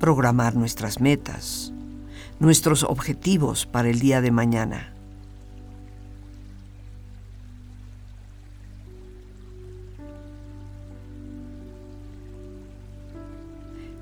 programar 0.00 0.56
nuestras 0.56 1.00
metas, 1.00 1.72
nuestros 2.40 2.82
objetivos 2.82 3.66
para 3.66 3.88
el 3.88 4.00
día 4.00 4.20
de 4.20 4.32
mañana. 4.32 4.92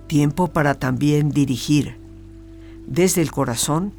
Tiempo 0.06 0.48
para 0.48 0.76
también 0.76 1.32
dirigir 1.32 1.98
desde 2.86 3.20
el 3.20 3.30
corazón 3.30 3.92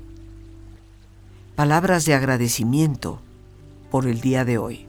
palabras 1.55 2.05
de 2.05 2.15
agradecimiento 2.15 3.21
por 3.91 4.07
el 4.07 4.21
día 4.21 4.43
de 4.43 4.57
hoy. 4.57 4.88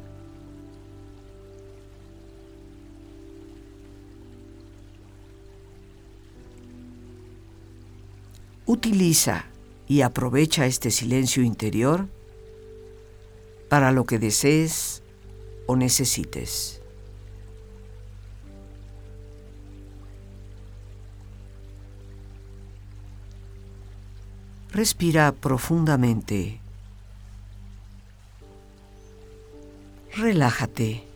Utiliza 8.70 9.46
y 9.88 10.02
aprovecha 10.02 10.64
este 10.64 10.92
silencio 10.92 11.42
interior 11.42 12.06
para 13.68 13.90
lo 13.90 14.06
que 14.06 14.20
desees 14.20 15.02
o 15.66 15.74
necesites. 15.74 16.80
Respira 24.70 25.32
profundamente. 25.32 26.60
Relájate. 30.14 31.08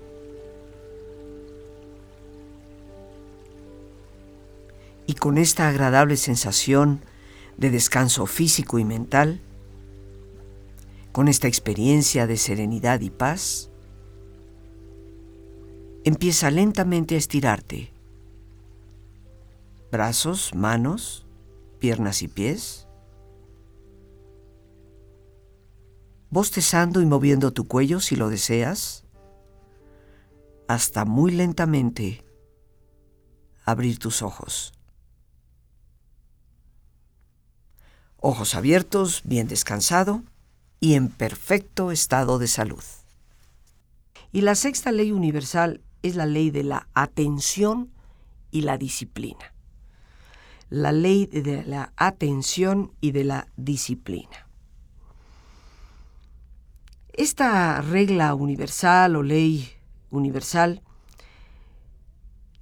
Y 5.07 5.15
con 5.15 5.39
esta 5.39 5.69
agradable 5.69 6.17
sensación, 6.17 7.01
de 7.57 7.71
descanso 7.71 8.27
físico 8.27 8.79
y 8.79 8.85
mental, 8.85 9.41
con 11.13 11.29
esta 11.29 11.47
experiencia 11.47 12.27
de 12.27 12.37
serenidad 12.37 13.01
y 13.01 13.11
paz, 13.11 13.71
empieza 16.05 16.51
lentamente 16.51 17.15
a 17.15 17.19
estirarte. 17.19 17.93
Brazos, 19.91 20.55
manos, 20.55 21.25
piernas 21.79 22.23
y 22.23 22.29
pies. 22.29 22.89
Bostezando 26.31 27.01
y 27.01 27.07
moviendo 27.07 27.53
tu 27.53 27.69
cuello 27.69 28.01
si 28.01 28.17
lo 28.17 28.29
deseas, 28.29 29.05
hasta 30.67 31.05
muy 31.05 31.31
lentamente 31.31 32.25
abrir 33.65 33.99
tus 33.99 34.21
ojos. 34.23 34.74
Ojos 38.25 38.55
abiertos, 38.55 39.21
bien 39.25 39.49
descansado 39.49 40.23
y 40.81 40.95
en 40.95 41.09
perfecto 41.09 41.91
estado 41.91 42.39
de 42.39 42.47
salud. 42.47 42.83
Y 44.33 44.41
la 44.41 44.55
sexta 44.55 44.93
ley 44.93 45.13
universal 45.13 45.83
es 46.03 46.17
la 46.17 46.25
ley 46.25 46.51
de 46.51 46.65
la 46.65 46.89
atención 46.95 47.91
y 48.51 48.63
la 48.63 48.79
disciplina. 48.79 49.53
La 50.71 50.91
ley 50.91 51.27
de 51.27 51.65
la 51.67 51.93
atención 51.97 52.93
y 53.03 53.13
de 53.13 53.25
la 53.25 53.47
disciplina. 53.59 54.49
Esta 57.13 57.83
regla 57.83 58.35
universal 58.35 59.17
o 59.17 59.23
ley 59.23 59.71
universal 60.11 60.81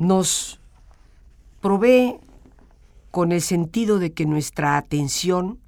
nos 0.01 0.59
provee 1.61 2.18
con 3.12 3.31
el 3.31 3.42
sentido 3.42 3.98
de 3.98 4.14
que 4.14 4.25
nuestra 4.25 4.79
atención 4.79 5.61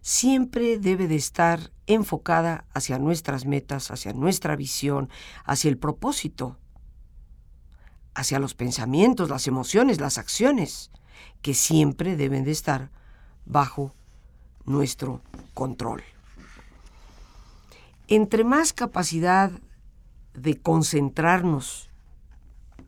siempre 0.00 0.78
debe 0.78 1.08
de 1.08 1.16
estar 1.16 1.70
enfocada 1.86 2.64
hacia 2.72 2.98
nuestras 2.98 3.44
metas, 3.44 3.90
hacia 3.90 4.14
nuestra 4.14 4.56
visión, 4.56 5.10
hacia 5.44 5.68
el 5.68 5.76
propósito, 5.76 6.56
hacia 8.14 8.38
los 8.38 8.54
pensamientos, 8.54 9.28
las 9.28 9.46
emociones, 9.46 10.00
las 10.00 10.16
acciones, 10.16 10.90
que 11.42 11.52
siempre 11.52 12.16
deben 12.16 12.44
de 12.44 12.52
estar 12.52 12.90
bajo 13.44 13.94
nuestro 14.64 15.20
control. 15.52 16.02
Entre 18.08 18.42
más 18.42 18.72
capacidad 18.72 19.52
de 20.32 20.56
concentrarnos 20.58 21.90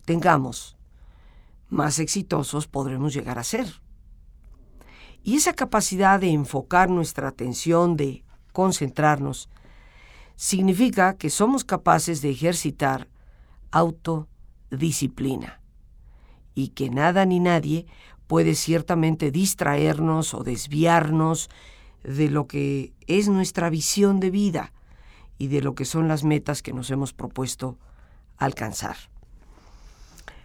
tengamos, 0.06 0.78
más 1.68 1.98
exitosos 1.98 2.66
podremos 2.68 3.12
llegar 3.12 3.38
a 3.38 3.44
ser. 3.44 3.81
Y 5.22 5.36
esa 5.36 5.52
capacidad 5.52 6.20
de 6.20 6.30
enfocar 6.30 6.90
nuestra 6.90 7.28
atención, 7.28 7.96
de 7.96 8.24
concentrarnos, 8.52 9.48
significa 10.36 11.16
que 11.16 11.30
somos 11.30 11.64
capaces 11.64 12.22
de 12.22 12.30
ejercitar 12.30 13.08
autodisciplina 13.70 15.60
y 16.54 16.68
que 16.68 16.90
nada 16.90 17.24
ni 17.24 17.40
nadie 17.40 17.86
puede 18.26 18.54
ciertamente 18.54 19.30
distraernos 19.30 20.34
o 20.34 20.42
desviarnos 20.42 21.50
de 22.02 22.28
lo 22.28 22.46
que 22.46 22.92
es 23.06 23.28
nuestra 23.28 23.70
visión 23.70 24.20
de 24.20 24.30
vida 24.30 24.72
y 25.38 25.48
de 25.48 25.60
lo 25.60 25.74
que 25.74 25.84
son 25.84 26.08
las 26.08 26.24
metas 26.24 26.62
que 26.62 26.72
nos 26.72 26.90
hemos 26.90 27.12
propuesto 27.12 27.78
alcanzar. 28.38 28.96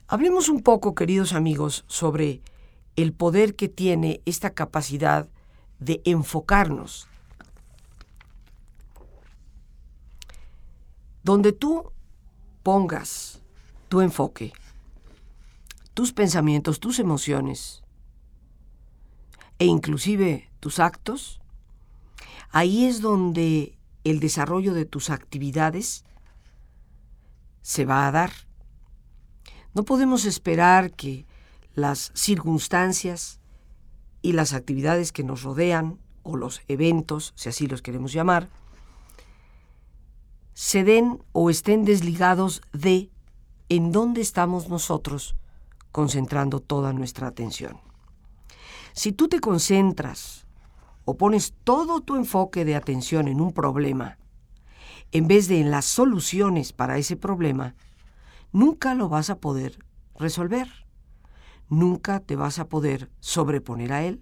Hablemos 0.08 0.50
un 0.50 0.62
poco, 0.62 0.96
queridos 0.96 1.34
amigos, 1.34 1.84
sobre 1.88 2.42
el 2.97 3.13
poder 3.13 3.55
que 3.55 3.69
tiene 3.69 4.21
esta 4.25 4.49
capacidad 4.49 5.29
de 5.79 6.01
enfocarnos. 6.03 7.07
Donde 11.23 11.53
tú 11.53 11.91
pongas 12.63 13.39
tu 13.88 14.01
enfoque, 14.01 14.51
tus 15.93 16.12
pensamientos, 16.12 16.79
tus 16.79 16.99
emociones 16.99 17.83
e 19.60 19.65
inclusive 19.65 20.49
tus 20.60 20.79
actos, 20.79 21.39
ahí 22.49 22.86
es 22.86 23.01
donde 23.01 23.77
el 24.03 24.19
desarrollo 24.19 24.73
de 24.73 24.86
tus 24.86 25.12
actividades 25.12 26.03
se 27.62 27.86
va 27.86 28.07
a 28.07 28.12
dar. 28.12 28.31
No 29.75 29.83
podemos 29.83 30.25
esperar 30.25 30.93
que 30.93 31.27
las 31.78 32.12
circunstancias 32.16 33.40
y 34.24 34.32
las 34.32 34.54
actividades 34.54 35.12
que 35.12 35.24
nos 35.24 35.44
rodean, 35.44 36.00
o 36.24 36.36
los 36.36 36.62
eventos, 36.68 37.34
si 37.36 37.50
así 37.50 37.68
los 37.68 37.84
queremos 37.84 38.12
llamar, 38.12 38.50
se 40.56 40.84
den 40.84 41.24
o 41.34 41.52
estén 41.52 41.86
desligados 41.86 42.63
de 42.74 43.12
en 43.70 43.92
dónde 43.92 44.22
estamos 44.22 44.70
nosotros 44.70 45.36
concentrando 45.92 46.62
toda 46.62 46.94
nuestra 46.94 47.28
atención. 47.28 47.80
Si 48.94 49.12
tú 49.12 49.28
te 49.28 49.40
concentras 49.40 50.48
o 51.06 51.16
pones 51.16 51.54
todo 51.63 52.02
tu 52.02 52.16
enfoque 52.16 52.66
de 52.66 52.76
atención 52.76 53.28
en 53.28 53.40
un 53.40 53.54
problema, 53.54 54.18
en 55.12 55.28
vez 55.28 55.48
de 55.48 55.62
en 55.62 55.70
las 55.70 55.86
soluciones 55.86 56.74
para 56.74 56.98
ese 56.98 57.18
problema, 57.18 57.76
nunca 58.52 58.96
lo 58.96 59.10
vas 59.10 59.30
a 59.30 59.38
poder 59.38 59.78
resolver. 60.16 60.87
Nunca 61.69 62.19
te 62.19 62.36
vas 62.36 62.60
a 62.60 62.67
poder 62.67 63.10
sobreponer 63.19 63.93
a 63.93 64.03
él. 64.03 64.21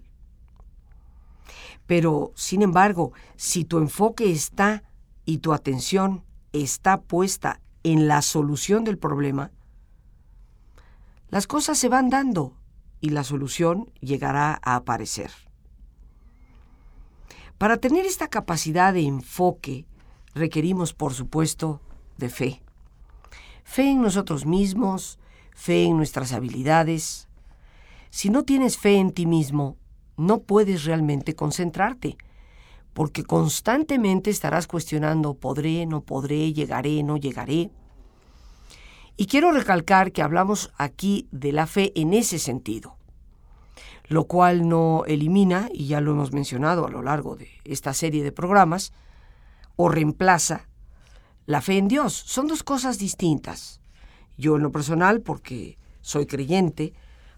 Pero, 1.86 2.32
sin 2.34 2.62
embargo, 2.62 3.12
si 3.36 3.64
tu 3.64 3.78
enfoque 3.78 4.30
está 4.32 4.82
y 5.24 5.38
tu 5.38 5.52
atención 5.52 6.24
está 6.52 7.00
puesta 7.02 7.60
en 7.82 8.08
la 8.08 8.22
solución 8.22 8.84
del 8.84 8.98
problema, 8.98 9.52
las 11.28 11.46
cosas 11.46 11.78
se 11.78 11.88
van 11.88 12.10
dando 12.10 12.56
y 13.00 13.10
la 13.10 13.24
solución 13.24 13.92
llegará 14.00 14.58
a 14.62 14.76
aparecer. 14.76 15.30
Para 17.58 17.78
tener 17.78 18.04
esta 18.04 18.28
capacidad 18.28 18.92
de 18.92 19.02
enfoque 19.02 19.86
requerimos, 20.34 20.92
por 20.92 21.14
supuesto, 21.14 21.80
de 22.18 22.28
fe. 22.28 22.62
Fe 23.64 23.90
en 23.90 24.02
nosotros 24.02 24.46
mismos, 24.46 25.18
fe 25.54 25.84
en 25.84 25.96
nuestras 25.96 26.32
habilidades. 26.32 27.28
Si 28.16 28.30
no 28.30 28.44
tienes 28.44 28.78
fe 28.78 28.94
en 28.94 29.12
ti 29.12 29.26
mismo, 29.26 29.76
no 30.16 30.38
puedes 30.38 30.84
realmente 30.84 31.34
concentrarte, 31.34 32.16
porque 32.94 33.24
constantemente 33.24 34.30
estarás 34.30 34.66
cuestionando, 34.66 35.34
podré, 35.34 35.84
no 35.84 36.00
podré, 36.00 36.54
llegaré, 36.54 37.02
no 37.02 37.18
llegaré. 37.18 37.70
Y 39.18 39.26
quiero 39.26 39.52
recalcar 39.52 40.12
que 40.12 40.22
hablamos 40.22 40.72
aquí 40.78 41.28
de 41.30 41.52
la 41.52 41.66
fe 41.66 41.92
en 41.94 42.14
ese 42.14 42.38
sentido 42.38 42.96
lo 44.08 44.24
cual 44.24 44.66
no 44.66 45.04
elimina, 45.06 45.68
y 45.70 45.88
ya 45.88 46.00
lo 46.00 46.12
hemos 46.12 46.32
mencionado 46.32 46.86
a 46.86 46.90
lo 46.90 47.02
largo 47.02 47.36
de 47.36 47.50
esta 47.64 47.92
serie 47.92 48.24
de 48.24 48.32
programas, 48.32 48.94
o 49.74 49.90
reemplaza 49.90 50.68
la 51.44 51.60
fe 51.60 51.76
en 51.76 51.88
Dios. 51.88 52.14
Son 52.14 52.46
dos 52.46 52.62
cosas 52.62 52.98
distintas. 52.98 53.80
Yo 54.38 54.56
en 54.56 54.62
lo 54.62 54.72
personal, 54.72 55.20
porque 55.20 55.76
soy 56.00 56.24
creyente, 56.24 56.94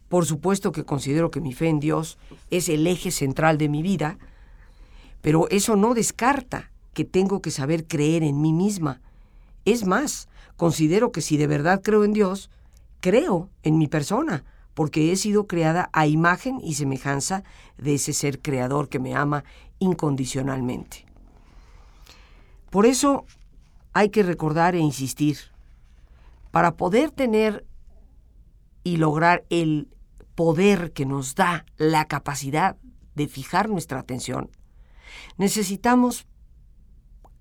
por 0.09 0.25
supuesto 0.27 0.73
que 0.73 0.85
considero 0.85 1.31
que 1.31 1.41
mi 1.41 1.53
fe 1.53 1.69
en 1.69 1.81
Dios 1.81 2.19
es 2.51 2.69
el 2.69 2.87
eje 2.87 3.11
central 3.11 3.59
de 3.59 3.69
mi 3.69 3.83
vida, 3.83 4.19
pero 5.21 5.49
eso 5.51 5.77
no 5.77 5.95
descarta 5.95 6.71
que 6.95 7.05
tengo 7.05 7.43
que 7.43 7.51
saber 7.51 7.87
creer 7.87 8.23
en 8.23 8.41
mí 8.41 8.53
misma. 8.53 9.01
Es 9.65 9.85
más, 9.85 10.29
considero 10.57 11.13
que 11.13 11.21
si 11.21 11.37
de 11.37 11.47
verdad 11.47 11.83
creo 11.83 12.05
en 12.05 12.13
Dios, 12.13 12.51
creo 13.01 13.51
en 13.63 13.79
mi 13.79 13.87
persona, 13.87 14.45
porque 14.75 15.13
he 15.13 15.17
sido 15.17 15.47
creada 15.47 15.91
a 15.93 16.07
imagen 16.07 16.61
y 16.63 16.75
semejanza 16.75 17.43
de 17.77 17.95
ese 17.95 18.13
ser 18.13 18.41
creador 18.41 18.89
que 18.89 18.99
me 18.99 19.15
ama 19.15 19.45
incondicionalmente. 19.79 21.05
Por 22.71 22.87
eso 22.87 23.27
hay 23.93 24.11
que 24.11 24.23
recordar 24.23 24.75
e 24.75 24.79
insistir, 24.79 25.39
para 26.51 26.77
poder 26.77 27.11
tener 27.11 27.67
y 28.85 28.97
lograr 28.97 29.45
el 29.51 29.89
poder 30.39 30.93
que 30.93 31.05
nos 31.05 31.35
da 31.35 31.67
la 31.79 32.05
capacidad 32.05 32.77
de 33.17 33.27
fijar 33.27 33.69
nuestra 33.69 33.99
atención, 33.99 34.53
necesitamos 35.37 36.29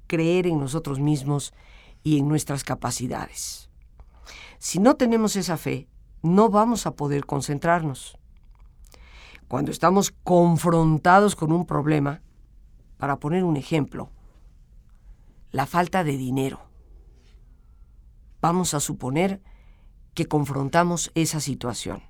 creer 0.08 0.48
en 0.48 0.60
nosotros 0.60 1.00
mismos 1.00 1.54
y 2.02 2.18
en 2.18 2.28
nuestras 2.28 2.64
capacidades. 2.64 3.70
Si 4.58 4.80
no 4.80 4.96
tenemos 4.96 5.36
esa 5.36 5.58
fe, 5.58 5.88
no 6.24 6.50
vamos 6.50 6.88
a 6.88 6.96
poder 6.96 7.28
concentrarnos. 7.28 8.18
Cuando 9.48 9.70
estamos 9.70 10.10
confrontados 10.24 11.36
con 11.36 11.52
un 11.52 11.68
problema, 11.68 12.24
para 12.98 13.20
poner 13.20 13.44
un 13.44 13.58
ejemplo, 13.58 14.10
la 15.52 15.68
falta 15.68 16.04
de 16.04 16.18
dinero. 16.18 16.62
Vamos 18.42 18.74
a 18.74 18.80
suponer 18.80 19.44
que 20.16 20.26
confrontamos 20.26 21.12
esa 21.14 21.40
situación, 21.40 22.02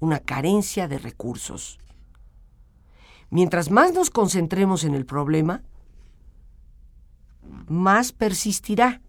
una 0.00 0.20
carencia 0.20 0.88
de 0.88 0.98
recursos. 0.98 1.78
Mientras 3.30 3.70
más 3.70 3.92
nos 3.92 4.10
concentremos 4.10 4.84
en 4.84 4.94
el 4.94 5.06
problema, 5.06 5.62
más 7.68 8.12
persistirá. 8.12 9.00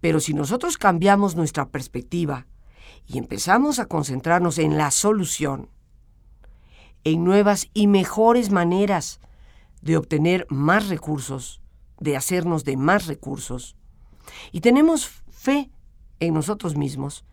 Pero 0.00 0.20
si 0.20 0.32
nosotros 0.32 0.78
cambiamos 0.78 1.34
nuestra 1.34 1.68
perspectiva 1.68 2.46
y 3.06 3.18
empezamos 3.18 3.78
a 3.78 3.86
concentrarnos 3.86 4.58
en 4.58 4.78
la 4.78 4.90
solución, 4.90 5.68
en 7.04 7.24
nuevas 7.24 7.68
y 7.74 7.86
mejores 7.86 8.50
maneras 8.50 9.20
de 9.82 9.96
obtener 9.96 10.46
más 10.50 10.88
recursos, 10.88 11.60
de 12.00 12.16
hacernos 12.16 12.64
de 12.64 12.76
más 12.76 13.06
recursos, 13.06 13.76
y 14.52 14.60
tenemos 14.60 15.08
fe 15.30 15.70
en 16.20 16.34
nosotros 16.34 16.76
mismos, 16.76 17.24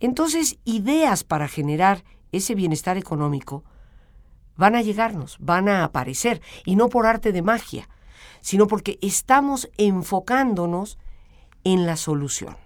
entonces 0.00 0.58
ideas 0.64 1.24
para 1.24 1.48
generar 1.48 2.04
ese 2.32 2.54
bienestar 2.54 2.96
económico 2.96 3.64
van 4.56 4.76
a 4.76 4.82
llegarnos, 4.82 5.36
van 5.40 5.68
a 5.68 5.84
aparecer, 5.84 6.40
y 6.64 6.76
no 6.76 6.88
por 6.88 7.06
arte 7.06 7.32
de 7.32 7.42
magia, 7.42 7.88
sino 8.40 8.66
porque 8.66 8.98
estamos 9.02 9.68
enfocándonos 9.78 10.98
en 11.64 11.86
la 11.86 11.96
solución. 11.96 12.56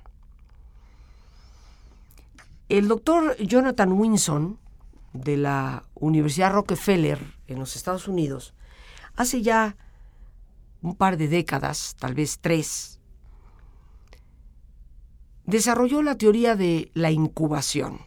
El 2.69 2.89
doctor 2.89 3.37
Jonathan 3.39 3.93
Winson, 3.93 4.59
de 5.15 5.39
la 5.39 5.85
Universidad 5.95 6.53
Rockefeller 6.53 7.19
en 7.47 7.59
los 7.59 7.77
Estados 7.77 8.09
Unidos, 8.09 8.53
hace 9.17 9.41
ya 9.41 9.77
un 10.83 10.95
par 10.95 11.17
de 11.17 11.29
décadas, 11.29 11.97
tal 11.99 12.15
vez 12.15 12.39
tres, 12.41 12.98
desarrolló 15.49 16.03
la 16.03 16.19
teoría 16.19 16.57
de 16.57 16.91
la 16.93 17.11
incubación. 17.11 18.01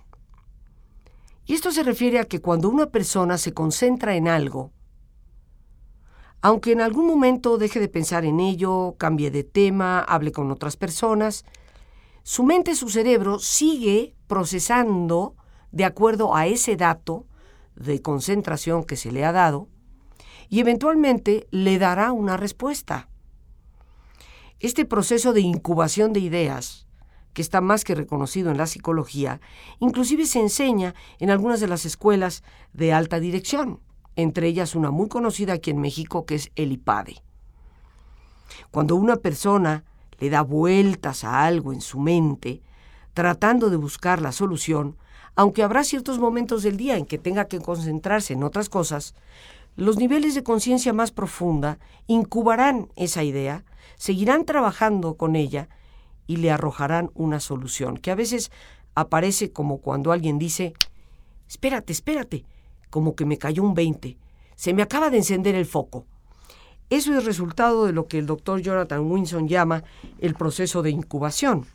Y 1.47 1.55
esto 1.55 1.71
se 1.71 1.81
refiere 1.81 2.19
a 2.19 2.25
que 2.25 2.39
cuando 2.39 2.69
una 2.69 2.91
persona 2.91 3.39
se 3.39 3.51
concentra 3.51 4.15
en 4.15 4.27
algo, 4.27 4.71
aunque 6.43 6.71
en 6.71 6.81
algún 6.81 7.07
momento 7.07 7.57
deje 7.57 7.79
de 7.79 7.87
pensar 7.87 8.25
en 8.25 8.39
ello, 8.39 8.93
cambie 8.99 9.31
de 9.31 9.43
tema, 9.43 10.01
hable 10.01 10.31
con 10.31 10.51
otras 10.51 10.77
personas, 10.77 11.43
su 12.21 12.43
mente, 12.43 12.75
su 12.75 12.89
cerebro 12.89 13.39
sigue 13.39 14.15
procesando 14.27 15.35
de 15.71 15.85
acuerdo 15.85 16.35
a 16.35 16.45
ese 16.45 16.75
dato 16.75 17.25
de 17.75 18.03
concentración 18.03 18.83
que 18.83 18.97
se 18.97 19.11
le 19.11 19.25
ha 19.25 19.31
dado 19.31 19.67
y 20.47 20.59
eventualmente 20.59 21.47
le 21.49 21.79
dará 21.79 22.11
una 22.11 22.37
respuesta. 22.37 23.09
Este 24.59 24.85
proceso 24.85 25.33
de 25.33 25.41
incubación 25.41 26.13
de 26.13 26.19
ideas, 26.19 26.85
que 27.33 27.41
está 27.41 27.61
más 27.61 27.83
que 27.83 27.95
reconocido 27.95 28.51
en 28.51 28.57
la 28.57 28.67
psicología, 28.67 29.41
inclusive 29.79 30.25
se 30.25 30.39
enseña 30.39 30.93
en 31.19 31.29
algunas 31.29 31.59
de 31.59 31.67
las 31.67 31.85
escuelas 31.85 32.43
de 32.73 32.93
alta 32.93 33.19
dirección, 33.19 33.79
entre 34.15 34.47
ellas 34.47 34.75
una 34.75 34.91
muy 34.91 35.07
conocida 35.07 35.53
aquí 35.53 35.71
en 35.71 35.81
México 35.81 36.25
que 36.25 36.35
es 36.35 36.51
el 36.55 36.71
IPADE. 36.71 37.21
Cuando 38.71 38.95
una 38.95 39.17
persona 39.17 39.85
le 40.19 40.29
da 40.29 40.41
vueltas 40.41 41.23
a 41.23 41.45
algo 41.45 41.73
en 41.73 41.81
su 41.81 41.99
mente, 41.99 42.61
tratando 43.13 43.69
de 43.69 43.77
buscar 43.77 44.21
la 44.21 44.31
solución, 44.31 44.97
aunque 45.35 45.63
habrá 45.63 45.83
ciertos 45.83 46.19
momentos 46.19 46.63
del 46.63 46.77
día 46.77 46.97
en 46.97 47.05
que 47.05 47.17
tenga 47.17 47.45
que 47.45 47.59
concentrarse 47.59 48.33
en 48.33 48.43
otras 48.43 48.69
cosas, 48.69 49.15
los 49.77 49.97
niveles 49.97 50.35
de 50.35 50.43
conciencia 50.43 50.91
más 50.91 51.11
profunda 51.11 51.79
incubarán 52.07 52.89
esa 52.97 53.23
idea, 53.23 53.63
seguirán 53.95 54.45
trabajando 54.45 55.15
con 55.15 55.35
ella 55.35 55.69
y 56.31 56.37
le 56.37 56.51
arrojarán 56.51 57.11
una 57.13 57.41
solución, 57.41 57.97
que 57.97 58.11
a 58.11 58.15
veces 58.15 58.51
aparece 58.95 59.51
como 59.51 59.79
cuando 59.79 60.13
alguien 60.13 60.39
dice, 60.39 60.73
espérate, 61.49 61.91
espérate, 61.91 62.45
como 62.89 63.15
que 63.15 63.25
me 63.25 63.37
cayó 63.37 63.63
un 63.63 63.73
20, 63.73 64.17
se 64.55 64.73
me 64.73 64.81
acaba 64.81 65.09
de 65.09 65.17
encender 65.17 65.55
el 65.55 65.65
foco. 65.65 66.05
Eso 66.89 67.17
es 67.17 67.25
resultado 67.25 67.85
de 67.85 67.93
lo 67.93 68.07
que 68.07 68.17
el 68.17 68.25
doctor 68.25 68.61
Jonathan 68.61 69.11
Winson 69.11 69.47
llama 69.47 69.83
el 70.19 70.35
proceso 70.35 70.81
de 70.81 70.91
incubación. 70.91 71.65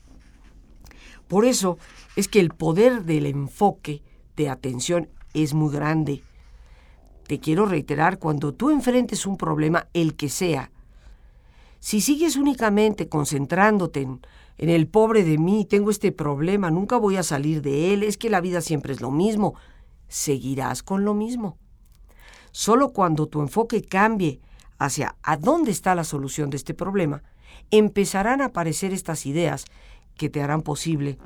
Por 1.28 1.44
eso 1.44 1.76
es 2.16 2.28
que 2.28 2.40
el 2.40 2.50
poder 2.50 3.04
del 3.04 3.26
enfoque 3.26 4.02
de 4.36 4.48
atención 4.48 5.10
es 5.34 5.52
muy 5.52 5.70
grande 5.70 6.22
te 7.26 7.40
quiero 7.40 7.66
reiterar, 7.66 8.18
cuando 8.18 8.54
tú 8.54 8.70
enfrentes 8.70 9.26
un 9.26 9.36
problema, 9.36 9.88
el 9.92 10.14
que 10.14 10.28
sea, 10.28 10.70
si 11.80 12.00
sigues 12.00 12.36
únicamente 12.36 13.08
concentrándote 13.08 14.06
en, 14.58 14.68
el 14.68 14.88
pobre 14.88 15.24
de 15.24 15.38
mí, 15.38 15.64
tengo 15.64 15.90
este 15.90 16.12
problema, 16.12 16.70
nunca 16.70 16.96
voy 16.96 17.16
a 17.16 17.22
salir 17.22 17.62
de 17.62 17.92
él, 17.92 18.02
es 18.02 18.16
que 18.16 18.30
la 18.30 18.40
vida 18.40 18.60
siempre 18.60 18.92
es 18.92 19.00
lo 19.00 19.10
mismo, 19.10 19.54
seguirás 20.08 20.82
con 20.82 21.04
lo 21.04 21.14
mismo. 21.14 21.58
Solo 22.52 22.92
cuando 22.92 23.26
tu 23.26 23.40
enfoque 23.40 23.82
cambie 23.82 24.40
hacia 24.78 25.16
a 25.22 25.36
dónde 25.36 25.70
está 25.70 25.94
la 25.94 26.04
solución 26.04 26.50
de 26.50 26.56
este 26.56 26.74
problema, 26.74 27.22
empezarán 27.70 28.40
a 28.40 28.46
aparecer 28.46 28.92
estas 28.92 29.26
ideas 29.26 29.64
que 30.16 30.30
te 30.30 30.42
harán 30.42 30.62
posible 30.62 31.18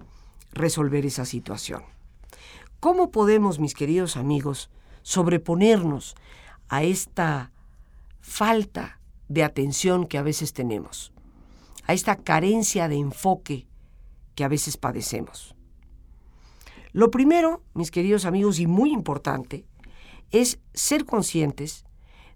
resolver 0.53 1.07
esa 1.07 1.25
situación. 1.25 1.83
¿Cómo 2.81 3.11
podemos, 3.11 3.59
mis 3.59 3.75
queridos 3.75 4.17
amigos, 4.17 4.71
sobreponernos 5.03 6.15
a 6.69 6.83
esta 6.83 7.53
falta 8.21 9.01
de 9.29 9.45
atención 9.45 10.07
que 10.07 10.19
a 10.19 10.23
veces 10.23 10.53
tenemos, 10.53 11.13
a 11.87 11.93
esta 11.93 12.17
carencia 12.17 12.89
de 12.89 12.97
enfoque 12.97 13.67
que 14.35 14.45
a 14.45 14.49
veces 14.49 14.77
padecemos. 14.77 15.55
Lo 16.93 17.11
primero, 17.11 17.63
mis 17.75 17.91
queridos 17.91 18.25
amigos, 18.25 18.59
y 18.59 18.67
muy 18.67 18.93
importante, 18.93 19.65
es 20.31 20.59
ser 20.75 21.05
conscientes 21.05 21.85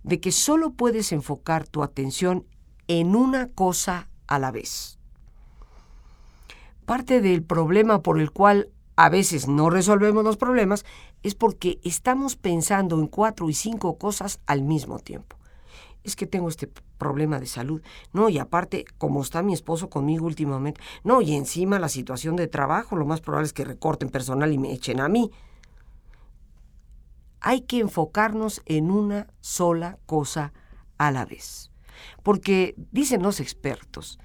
de 0.02 0.20
que 0.20 0.32
solo 0.32 0.70
puedes 0.70 1.12
enfocar 1.12 1.66
tu 1.66 1.82
atención 1.82 2.46
en 2.86 3.16
una 3.16 3.48
cosa 3.48 4.08
a 4.26 4.38
la 4.38 4.50
vez. 4.50 4.98
Parte 6.84 7.20
del 7.20 7.42
problema 7.42 8.02
por 8.02 8.20
el 8.20 8.30
cual 8.30 8.70
a 8.96 9.08
veces 9.08 9.48
no 9.48 9.70
resolvemos 9.70 10.22
los 10.22 10.36
problemas 10.36 10.84
es 11.22 11.34
porque 11.34 11.80
estamos 11.82 12.36
pensando 12.36 13.00
en 13.00 13.06
cuatro 13.08 13.48
y 13.48 13.54
cinco 13.54 13.98
cosas 13.98 14.40
al 14.46 14.62
mismo 14.62 14.98
tiempo. 14.98 15.36
Es 16.04 16.16
que 16.16 16.26
tengo 16.26 16.48
este 16.48 16.70
problema 16.98 17.40
de 17.40 17.46
salud. 17.46 17.82
No, 18.12 18.28
y 18.28 18.38
aparte, 18.38 18.84
como 18.98 19.22
está 19.22 19.42
mi 19.42 19.54
esposo 19.54 19.88
conmigo 19.88 20.26
últimamente, 20.26 20.80
no, 21.02 21.22
y 21.22 21.34
encima 21.34 21.78
la 21.78 21.88
situación 21.88 22.36
de 22.36 22.46
trabajo, 22.46 22.94
lo 22.94 23.06
más 23.06 23.20
probable 23.20 23.46
es 23.46 23.52
que 23.52 23.64
recorten 23.64 24.10
personal 24.10 24.52
y 24.52 24.58
me 24.58 24.72
echen 24.72 25.00
a 25.00 25.08
mí. 25.08 25.30
Hay 27.40 27.62
que 27.62 27.80
enfocarnos 27.80 28.62
en 28.66 28.90
una 28.90 29.28
sola 29.40 29.98
cosa 30.06 30.52
a 30.98 31.10
la 31.10 31.24
vez. 31.24 31.70
Porque 32.22 32.74
dicen 32.92 33.22
los 33.22 33.40
expertos 33.40 34.18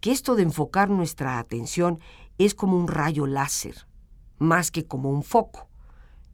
que 0.00 0.12
esto 0.12 0.34
de 0.34 0.42
enfocar 0.42 0.90
nuestra 0.90 1.38
atención 1.38 1.98
es 2.38 2.54
como 2.54 2.76
un 2.76 2.88
rayo 2.88 3.26
láser, 3.26 3.86
más 4.38 4.70
que 4.70 4.86
como 4.86 5.10
un 5.10 5.22
foco 5.22 5.68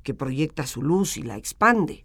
que 0.03 0.15
proyecta 0.15 0.67
su 0.67 0.83
luz 0.83 1.17
y 1.17 1.23
la 1.23 1.37
expande. 1.37 2.05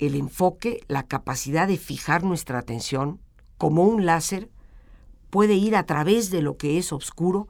El 0.00 0.14
enfoque, 0.14 0.80
la 0.88 1.02
capacidad 1.02 1.68
de 1.68 1.76
fijar 1.76 2.24
nuestra 2.24 2.58
atención, 2.58 3.20
como 3.58 3.84
un 3.84 4.06
láser, 4.06 4.48
puede 5.28 5.52
ir 5.56 5.76
a 5.76 5.84
través 5.84 6.30
de 6.30 6.40
lo 6.40 6.56
que 6.56 6.78
es 6.78 6.90
oscuro 6.90 7.48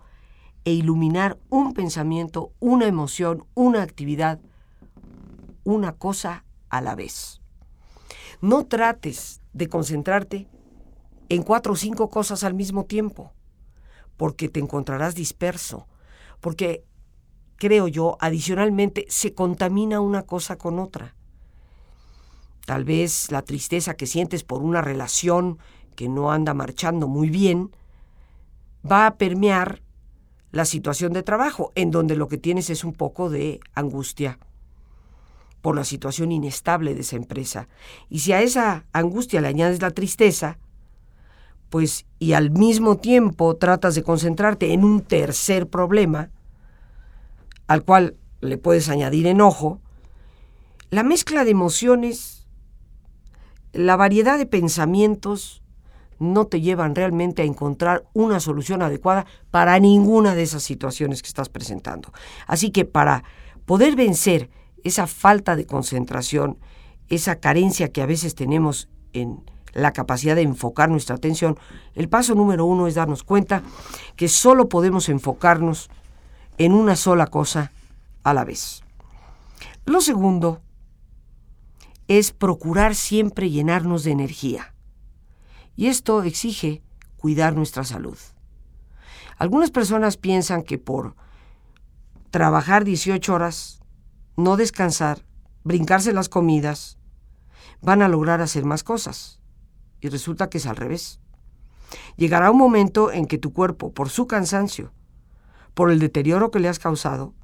e 0.65 0.73
iluminar 0.73 1.39
un 1.49 1.75
pensamiento, 1.75 2.53
una 2.59 2.89
emoción, 2.89 3.45
una 3.55 3.83
actividad, 3.83 4.41
una 5.63 5.93
cosa 5.93 6.45
a 6.71 6.81
la 6.81 6.97
vez. 6.97 7.41
No 8.41 8.67
trates 8.67 9.43
de 9.53 9.69
concentrarte 9.69 10.49
en 11.29 11.45
cuatro 11.45 11.75
o 11.75 11.77
cinco 11.77 12.11
cosas 12.11 12.43
al 12.43 12.55
mismo 12.55 12.85
tiempo, 12.85 13.33
porque 14.17 14.49
te 14.49 14.59
encontrarás 14.59 15.15
disperso, 15.15 15.87
porque 16.41 16.85
creo 17.55 17.87
yo, 17.87 18.17
adicionalmente, 18.19 19.07
se 19.09 19.35
contamina 19.35 20.01
una 20.01 20.25
cosa 20.25 20.59
con 20.59 20.81
otra. 20.81 21.15
Tal 22.67 22.85
vez 22.85 23.31
la 23.31 23.43
tristeza 23.43 23.95
que 23.95 24.07
sientes 24.07 24.45
por 24.45 24.63
una 24.63 24.81
relación 24.81 25.59
que 25.97 26.09
no 26.09 26.33
anda 26.33 26.55
marchando 26.55 27.09
muy 27.09 27.31
bien 27.31 27.71
va 28.91 29.07
a 29.07 29.17
permear 29.17 29.83
la 30.53 30.65
situación 30.65 31.13
de 31.13 31.23
trabajo, 31.23 31.73
en 31.75 31.91
donde 31.91 32.17
lo 32.17 32.29
que 32.29 32.39
tienes 32.39 32.71
es 32.71 32.85
un 32.85 32.93
poco 32.93 33.31
de 33.31 33.61
angustia 33.75 34.39
por 35.63 35.77
la 35.77 35.85
situación 35.85 36.33
inestable 36.33 36.95
de 36.95 37.03
esa 37.03 37.17
empresa. 37.17 37.69
Y 38.09 38.21
si 38.21 38.33
a 38.33 38.41
esa 38.41 38.87
angustia 38.93 39.41
le 39.41 39.49
añades 39.49 39.83
la 39.83 39.91
tristeza, 39.91 40.59
pues 41.69 42.07
y 42.19 42.33
al 42.33 42.51
mismo 42.51 42.97
tiempo 42.97 43.57
tratas 43.57 43.95
de 43.95 44.03
concentrarte 44.03 44.73
en 44.73 44.85
un 44.85 45.03
tercer 45.03 45.69
problema, 45.69 46.31
al 47.69 47.85
cual 47.85 48.17
le 48.41 48.59
puedes 48.59 48.89
añadir 48.89 49.27
enojo, 49.27 49.81
la 50.91 51.05
mezcla 51.05 51.45
de 51.45 51.53
emociones, 51.53 52.40
la 53.73 53.97
variedad 53.97 54.39
de 54.39 54.47
pensamientos 54.47 55.63
no 56.19 56.47
te 56.47 56.61
llevan 56.61 56.95
realmente 56.95 57.43
a 57.43 57.47
encontrar 57.47 58.05
una 58.13 58.41
solución 58.41 58.83
adecuada 58.83 59.27
para 59.51 59.79
ninguna 59.79 60.35
de 60.35 60.43
esas 60.43 60.63
situaciones 60.63 61.23
que 61.23 61.29
estás 61.29 61.49
presentando. 61.49 62.13
Así 62.47 62.71
que 62.71 62.85
para 62.85 63.25
poder 63.65 63.97
vencer 63.97 64.51
esa 64.85 65.07
falta 65.07 65.57
de 65.57 65.67
concentración, 65.67 66.59
esa 67.09 67.37
carencia 67.37 67.91
que 67.91 68.03
a 68.03 68.07
veces 68.07 68.35
tenemos 68.35 68.89
en 69.13 69.43
la 69.73 69.93
capacidad 69.93 70.35
de 70.35 70.43
enfocar 70.43 70.91
nuestra 70.91 71.17
atención, 71.17 71.59
el 71.95 72.09
paso 72.09 72.35
número 72.35 72.67
uno 72.67 72.87
es 72.87 72.97
darnos 72.97 73.23
cuenta 73.23 73.63
que 74.17 74.29
solo 74.29 74.69
podemos 74.69 75.09
enfocarnos 75.09 75.91
en 76.59 76.73
una 76.73 76.97
sola 76.97 77.27
cosa 77.29 77.73
a 78.25 78.35
la 78.35 78.45
vez. 78.45 78.83
Lo 79.87 80.01
segundo 80.01 80.61
es 82.11 82.33
procurar 82.33 82.97
siempre 82.97 83.51
llenarnos 83.51 84.03
de 84.03 84.11
energía. 84.11 84.75
Y 85.77 85.87
esto 85.87 86.25
exige 86.25 86.83
cuidar 87.17 87.55
nuestra 87.55 87.85
salud. 87.85 88.19
Algunas 89.39 89.71
personas 89.71 90.17
piensan 90.17 90.65
que 90.65 90.77
por 90.77 91.15
trabajar 92.33 92.83
18 92.83 93.33
horas, 93.33 93.79
no 94.37 94.57
descansar, 94.57 95.25
brincarse 95.63 96.13
las 96.13 96.29
comidas, 96.29 96.99
van 97.81 98.03
a 98.03 98.09
lograr 98.09 98.41
hacer 98.41 98.65
más 98.65 98.83
cosas. 98.83 99.41
Y 100.01 100.09
resulta 100.09 100.51
que 100.51 100.59
es 100.59 100.67
al 100.67 100.75
revés. 100.75 101.21
Llegará 102.17 102.51
un 102.51 102.59
momento 102.59 103.13
en 103.13 103.27
que 103.27 103.39
tu 103.39 103.53
cuerpo, 103.53 103.95
por 103.95 104.09
su 104.09 104.27
cansancio, 104.27 104.93
por 105.75 105.93
el 105.93 106.01
deterioro 106.01 106.51
que 106.51 106.59
le 106.59 106.69
has 106.69 106.81
causado, 106.81 107.35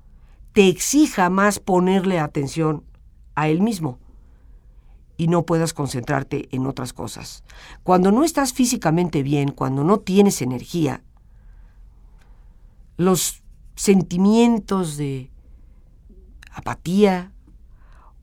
te 0.50 0.66
exija 0.66 1.30
más 1.30 1.60
ponerle 1.60 2.18
atención 2.18 2.82
a 3.36 3.46
él 3.46 3.62
mismo 3.62 4.00
y 5.16 5.28
no 5.28 5.44
puedas 5.44 5.72
concentrarte 5.72 6.48
en 6.52 6.66
otras 6.66 6.92
cosas. 6.92 7.42
Cuando 7.82 8.12
no 8.12 8.24
estás 8.24 8.52
físicamente 8.52 9.22
bien, 9.22 9.50
cuando 9.50 9.84
no 9.84 10.00
tienes 10.00 10.42
energía, 10.42 11.02
los 12.96 13.42
sentimientos 13.74 14.96
de 14.96 15.30
apatía 16.50 17.32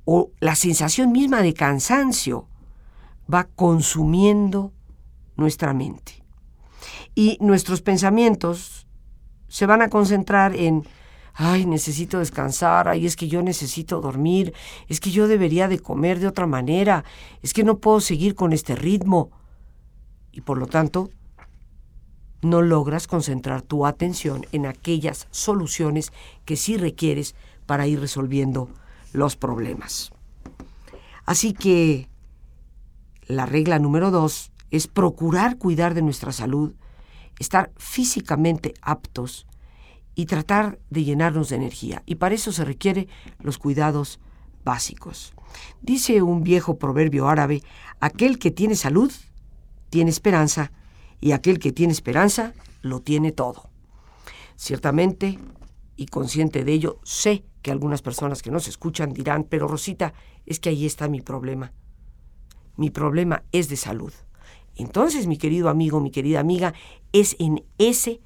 o 0.05 0.31
la 0.39 0.55
sensación 0.55 1.11
misma 1.11 1.41
de 1.41 1.53
cansancio 1.53 2.47
va 3.31 3.45
consumiendo 3.45 4.73
nuestra 5.35 5.73
mente. 5.73 6.23
Y 7.15 7.37
nuestros 7.39 7.81
pensamientos 7.81 8.87
se 9.47 9.65
van 9.65 9.81
a 9.81 9.89
concentrar 9.89 10.55
en, 10.55 10.83
ay, 11.33 11.65
necesito 11.65 12.19
descansar, 12.19 12.87
ay, 12.87 13.05
es 13.05 13.15
que 13.15 13.27
yo 13.27 13.41
necesito 13.41 14.01
dormir, 14.01 14.53
es 14.87 14.99
que 14.99 15.11
yo 15.11 15.27
debería 15.27 15.67
de 15.67 15.79
comer 15.79 16.19
de 16.19 16.27
otra 16.27 16.47
manera, 16.47 17.03
es 17.41 17.53
que 17.53 17.63
no 17.63 17.79
puedo 17.79 17.99
seguir 17.99 18.35
con 18.35 18.53
este 18.53 18.75
ritmo. 18.75 19.31
y 20.35 20.41
por 20.41 20.57
lo 20.57 20.65
tanto 20.65 21.11
no 22.41 22.61
logras 22.61 23.07
concentrar 23.07 23.61
tu 23.61 23.85
atención 23.85 24.45
en 24.51 24.65
aquellas 24.65 25.27
soluciones 25.29 26.11
que 26.43 26.55
sí 26.55 26.75
requieres 26.75 27.35
para 27.65 27.87
ir 27.87 27.99
resolviendo 27.99 28.67
los 29.13 29.35
problemas. 29.35 30.11
Así 31.25 31.53
que 31.53 32.09
la 33.27 33.45
regla 33.45 33.79
número 33.79 34.11
dos 34.11 34.51
es 34.71 34.87
procurar 34.87 35.57
cuidar 35.57 35.93
de 35.93 36.01
nuestra 36.01 36.31
salud, 36.31 36.73
estar 37.39 37.71
físicamente 37.77 38.73
aptos 38.81 39.45
y 40.15 40.25
tratar 40.25 40.79
de 40.89 41.03
llenarnos 41.03 41.49
de 41.49 41.55
energía. 41.55 42.03
Y 42.05 42.15
para 42.15 42.35
eso 42.35 42.51
se 42.51 42.65
requiere 42.65 43.07
los 43.39 43.57
cuidados 43.57 44.19
básicos. 44.63 45.33
Dice 45.81 46.21
un 46.21 46.43
viejo 46.43 46.77
proverbio 46.77 47.27
árabe, 47.27 47.63
aquel 47.99 48.39
que 48.39 48.51
tiene 48.51 48.75
salud, 48.75 49.11
tiene 49.89 50.09
esperanza, 50.09 50.71
y 51.19 51.31
aquel 51.31 51.59
que 51.59 51.71
tiene 51.71 51.93
esperanza, 51.93 52.53
lo 52.81 53.01
tiene 53.01 53.31
todo. 53.31 53.69
Ciertamente, 54.55 55.39
y 55.95 56.07
consciente 56.07 56.63
de 56.63 56.73
ello, 56.73 56.99
sé 57.03 57.45
que 57.61 57.71
algunas 57.71 58.01
personas 58.01 58.41
que 58.41 58.51
nos 58.51 58.67
escuchan 58.67 59.13
dirán, 59.13 59.45
pero 59.45 59.67
Rosita, 59.67 60.13
es 60.45 60.59
que 60.59 60.69
ahí 60.69 60.85
está 60.85 61.07
mi 61.07 61.21
problema. 61.21 61.71
Mi 62.75 62.89
problema 62.89 63.43
es 63.51 63.69
de 63.69 63.77
salud. 63.77 64.11
Entonces, 64.75 65.27
mi 65.27 65.37
querido 65.37 65.69
amigo, 65.69 65.99
mi 65.99 66.11
querida 66.11 66.39
amiga, 66.39 66.73
es 67.11 67.35
en 67.39 67.63
ese 67.77 68.19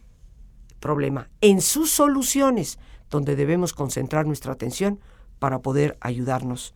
problema, 0.80 1.30
en 1.42 1.62
sus 1.62 1.92
soluciones, 1.92 2.80
donde 3.10 3.36
debemos 3.36 3.74
concentrar 3.74 4.26
nuestra 4.26 4.54
atención 4.54 5.00
para 5.40 5.60
poder 5.60 5.98
ayudarnos 6.02 6.74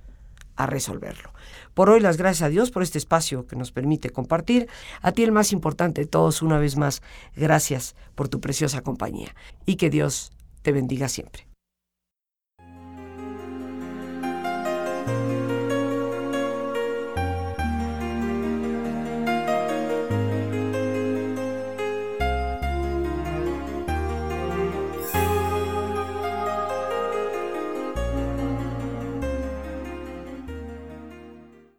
a 0.55 0.65
resolverlo. 0.65 1.33
Por 1.73 1.89
hoy 1.89 1.99
las 1.99 2.17
gracias 2.17 2.43
a 2.43 2.49
Dios 2.49 2.71
por 2.71 2.83
este 2.83 2.97
espacio 2.97 3.47
que 3.47 3.55
nos 3.55 3.71
permite 3.71 4.09
compartir. 4.09 4.67
A 5.01 5.11
ti 5.11 5.23
el 5.23 5.31
más 5.31 5.51
importante 5.51 6.01
de 6.01 6.07
todos, 6.07 6.41
una 6.41 6.59
vez 6.59 6.77
más, 6.77 7.01
gracias 7.35 7.95
por 8.15 8.29
tu 8.29 8.39
preciosa 8.39 8.81
compañía 8.81 9.35
y 9.65 9.75
que 9.75 9.89
Dios 9.89 10.31
te 10.61 10.71
bendiga 10.71 11.09
siempre. 11.09 11.50